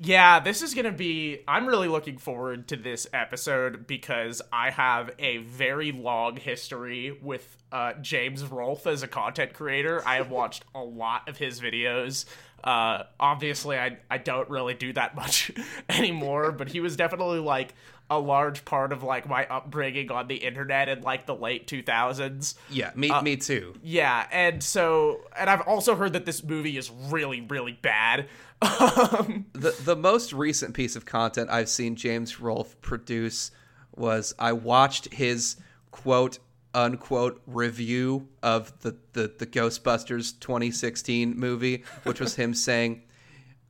Yeah, 0.01 0.39
this 0.39 0.61
is 0.61 0.73
gonna 0.73 0.91
be. 0.91 1.39
I'm 1.47 1.65
really 1.67 1.87
looking 1.87 2.17
forward 2.17 2.67
to 2.69 2.75
this 2.75 3.07
episode 3.13 3.87
because 3.87 4.41
I 4.51 4.69
have 4.71 5.11
a 5.19 5.37
very 5.37 5.91
long 5.91 6.37
history 6.37 7.17
with 7.21 7.57
uh, 7.71 7.93
James 8.01 8.43
Rolfe 8.43 8.87
as 8.87 9.03
a 9.03 9.07
content 9.07 9.53
creator. 9.53 10.01
I 10.05 10.15
have 10.15 10.29
watched 10.29 10.63
a 10.73 10.81
lot 10.81 11.27
of 11.27 11.37
his 11.37 11.59
videos. 11.59 12.25
Uh, 12.63 13.03
obviously, 13.19 13.77
I 13.77 13.97
I 14.09 14.17
don't 14.17 14.49
really 14.49 14.73
do 14.73 14.93
that 14.93 15.15
much 15.15 15.51
anymore, 15.89 16.51
but 16.51 16.69
he 16.69 16.79
was 16.79 16.95
definitely 16.95 17.39
like 17.39 17.73
a 18.09 18.17
large 18.17 18.63
part 18.63 18.93
of 18.93 19.03
like 19.03 19.27
my 19.27 19.45
upbringing 19.47 20.09
on 20.11 20.27
the 20.27 20.35
internet 20.37 20.87
in 20.87 21.01
like 21.01 21.25
the 21.25 21.35
late 21.35 21.67
2000s. 21.67 22.55
Yeah, 22.69 22.91
me, 22.95 23.09
Uh, 23.09 23.21
me 23.21 23.35
too. 23.35 23.73
Yeah, 23.83 24.25
and 24.31 24.63
so 24.63 25.19
and 25.37 25.49
I've 25.49 25.61
also 25.61 25.93
heard 25.95 26.13
that 26.13 26.25
this 26.25 26.43
movie 26.43 26.77
is 26.77 26.89
really 26.89 27.41
really 27.41 27.73
bad. 27.73 28.27
Um, 28.61 29.45
The 29.53 29.75
the 29.83 29.95
most 29.95 30.33
recent 30.33 30.73
piece 30.73 30.95
of 30.95 31.05
content 31.05 31.49
I've 31.49 31.69
seen 31.69 31.95
James 31.95 32.39
Rolfe 32.39 32.79
produce 32.81 33.51
was 33.95 34.33
I 34.37 34.53
watched 34.53 35.13
his 35.13 35.57
quote 35.91 36.39
unquote 36.73 37.41
review 37.47 38.27
of 38.43 38.71
the, 38.81 38.95
the, 39.13 39.33
the 39.39 39.47
Ghostbusters 39.47 40.39
2016 40.39 41.35
movie, 41.37 41.83
which 42.03 42.19
was 42.19 42.35
him 42.35 42.53
saying, 42.53 43.01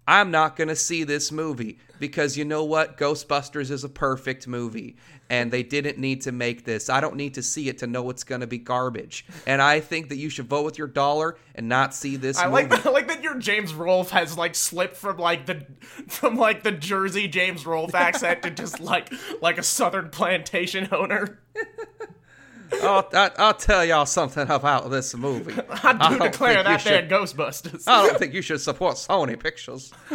I'm 0.07 0.29
not 0.29 0.55
going 0.55 0.67
to 0.67 0.75
see 0.75 1.03
this 1.03 1.31
movie 1.31 1.79
because 1.99 2.37
you 2.37 2.45
know 2.45 2.63
what? 2.63 2.97
Ghostbusters 2.97 3.71
is 3.71 3.83
a 3.83 3.89
perfect 3.89 4.47
movie 4.47 4.95
and 5.29 5.51
they 5.51 5.63
didn't 5.63 5.97
need 5.97 6.21
to 6.21 6.31
make 6.31 6.63
this. 6.63 6.89
I 6.89 7.01
don't 7.01 7.15
need 7.15 7.33
to 7.33 7.43
see 7.43 7.67
it 7.69 7.79
to 7.79 7.87
know 7.87 8.09
it's 8.09 8.23
going 8.23 8.41
to 8.41 8.47
be 8.47 8.57
garbage. 8.57 9.25
And 9.45 9.61
I 9.61 9.79
think 9.79 10.09
that 10.09 10.17
you 10.17 10.29
should 10.29 10.47
vote 10.47 10.63
with 10.65 10.77
your 10.77 10.87
dollar 10.87 11.37
and 11.55 11.67
not 11.67 11.93
see 11.93 12.15
this 12.15 12.37
I 12.37 12.43
movie. 12.45 12.53
like 12.53 12.69
that, 12.69 12.85
I 12.85 12.89
like 12.91 13.07
that 13.07 13.21
your 13.23 13.35
James 13.35 13.73
Rolfe 13.73 14.11
has 14.11 14.37
like 14.37 14.55
slipped 14.55 14.95
from 14.95 15.17
like 15.17 15.45
the 15.45 15.65
from 16.07 16.37
like 16.37 16.63
the 16.63 16.71
Jersey 16.71 17.27
James 17.27 17.65
Rolfe 17.65 17.95
accent 17.95 18.43
to 18.43 18.51
just 18.51 18.79
like 18.79 19.11
like 19.41 19.57
a 19.57 19.63
Southern 19.63 20.09
plantation 20.09 20.87
owner. 20.91 21.39
I'll, 22.81 23.07
I, 23.13 23.31
I'll 23.37 23.53
tell 23.53 23.85
y'all 23.85 24.05
something 24.05 24.49
about 24.49 24.89
this 24.91 25.15
movie. 25.15 25.53
I 25.69 25.93
do 25.93 26.17
don't 26.17 26.31
declare 26.31 26.63
that 26.63 26.81
should- 26.81 27.09
Ghostbusters. 27.09 27.83
I 27.87 28.05
don't 28.05 28.17
think 28.19 28.33
you 28.33 28.41
should 28.41 28.61
support 28.61 28.95
Sony 28.95 29.39
Pictures. 29.39 29.93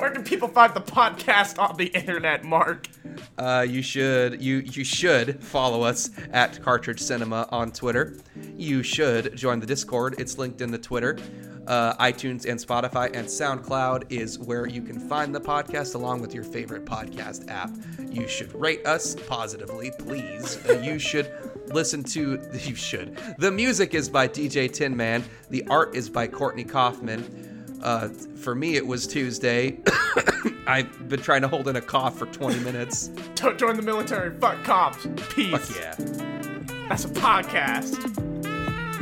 Where 0.00 0.10
can 0.10 0.24
people 0.24 0.48
find 0.48 0.72
the 0.72 0.80
podcast 0.80 1.58
on 1.58 1.76
the 1.76 1.88
internet, 1.88 2.42
Mark? 2.42 2.88
Uh, 3.36 3.66
you 3.68 3.82
should 3.82 4.40
you 4.40 4.56
you 4.60 4.82
should 4.82 5.44
follow 5.44 5.82
us 5.82 6.08
at 6.32 6.62
Cartridge 6.62 7.00
Cinema 7.00 7.46
on 7.52 7.70
Twitter. 7.70 8.16
You 8.56 8.82
should 8.82 9.36
join 9.36 9.60
the 9.60 9.66
Discord. 9.66 10.14
It's 10.18 10.38
linked 10.38 10.62
in 10.62 10.70
the 10.70 10.78
Twitter. 10.78 11.18
Uh, 11.66 11.94
iTunes 11.98 12.48
and 12.48 12.58
Spotify 12.58 13.14
and 13.14 13.26
SoundCloud 13.26 14.10
is 14.10 14.38
where 14.38 14.66
you 14.66 14.80
can 14.80 14.98
find 14.98 15.34
the 15.34 15.40
podcast 15.40 15.94
along 15.94 16.22
with 16.22 16.32
your 16.34 16.44
favorite 16.44 16.86
podcast 16.86 17.50
app. 17.50 17.70
You 18.10 18.26
should 18.26 18.54
rate 18.54 18.86
us 18.86 19.14
positively, 19.28 19.92
please. 19.98 20.66
Uh, 20.66 20.80
you 20.82 20.98
should 20.98 21.30
listen 21.66 22.02
to. 22.04 22.40
You 22.60 22.74
should. 22.74 23.18
The 23.36 23.50
music 23.50 23.94
is 23.94 24.08
by 24.08 24.28
DJ 24.28 24.72
Tin 24.72 24.96
Man. 24.96 25.24
The 25.50 25.66
art 25.68 25.94
is 25.94 26.08
by 26.08 26.26
Courtney 26.26 26.64
Kaufman. 26.64 27.49
Uh, 27.82 28.08
for 28.08 28.54
me, 28.54 28.76
it 28.76 28.86
was 28.86 29.06
Tuesday. 29.06 29.78
I've 30.66 31.08
been 31.08 31.20
trying 31.20 31.42
to 31.42 31.48
hold 31.48 31.68
in 31.68 31.76
a 31.76 31.80
cough 31.80 32.18
for 32.18 32.26
20 32.26 32.60
minutes. 32.60 33.08
Don't 33.34 33.58
join 33.58 33.76
the 33.76 33.82
military. 33.82 34.38
Fuck 34.38 34.62
cops. 34.64 35.06
Peace. 35.30 35.50
Fuck 35.50 35.76
yeah. 35.76 35.94
That's 36.88 37.04
a 37.04 37.08
podcast. 37.08 38.14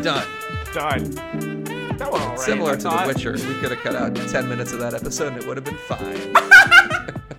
Done. 0.03 0.27
Done. 0.73 1.65
That 1.99 2.13
one 2.13 2.21
alright. 2.21 2.39
Similar 2.39 2.73
I 2.73 2.77
to 2.77 2.89
The. 2.89 3.07
Witcher, 3.07 3.33
we 3.33 3.55
could 3.55 3.71
have 3.73 3.81
cut 3.81 3.97
out 3.97 4.15
10 4.15 4.49
minutes 4.49 4.73
of 4.73 4.79
that 4.81 4.95
episode 4.95 5.33
and 5.33 5.43
it 5.43 5.49
would 5.49 5.57
have 5.57 5.65
been 5.65 5.77
fine. 5.77 6.35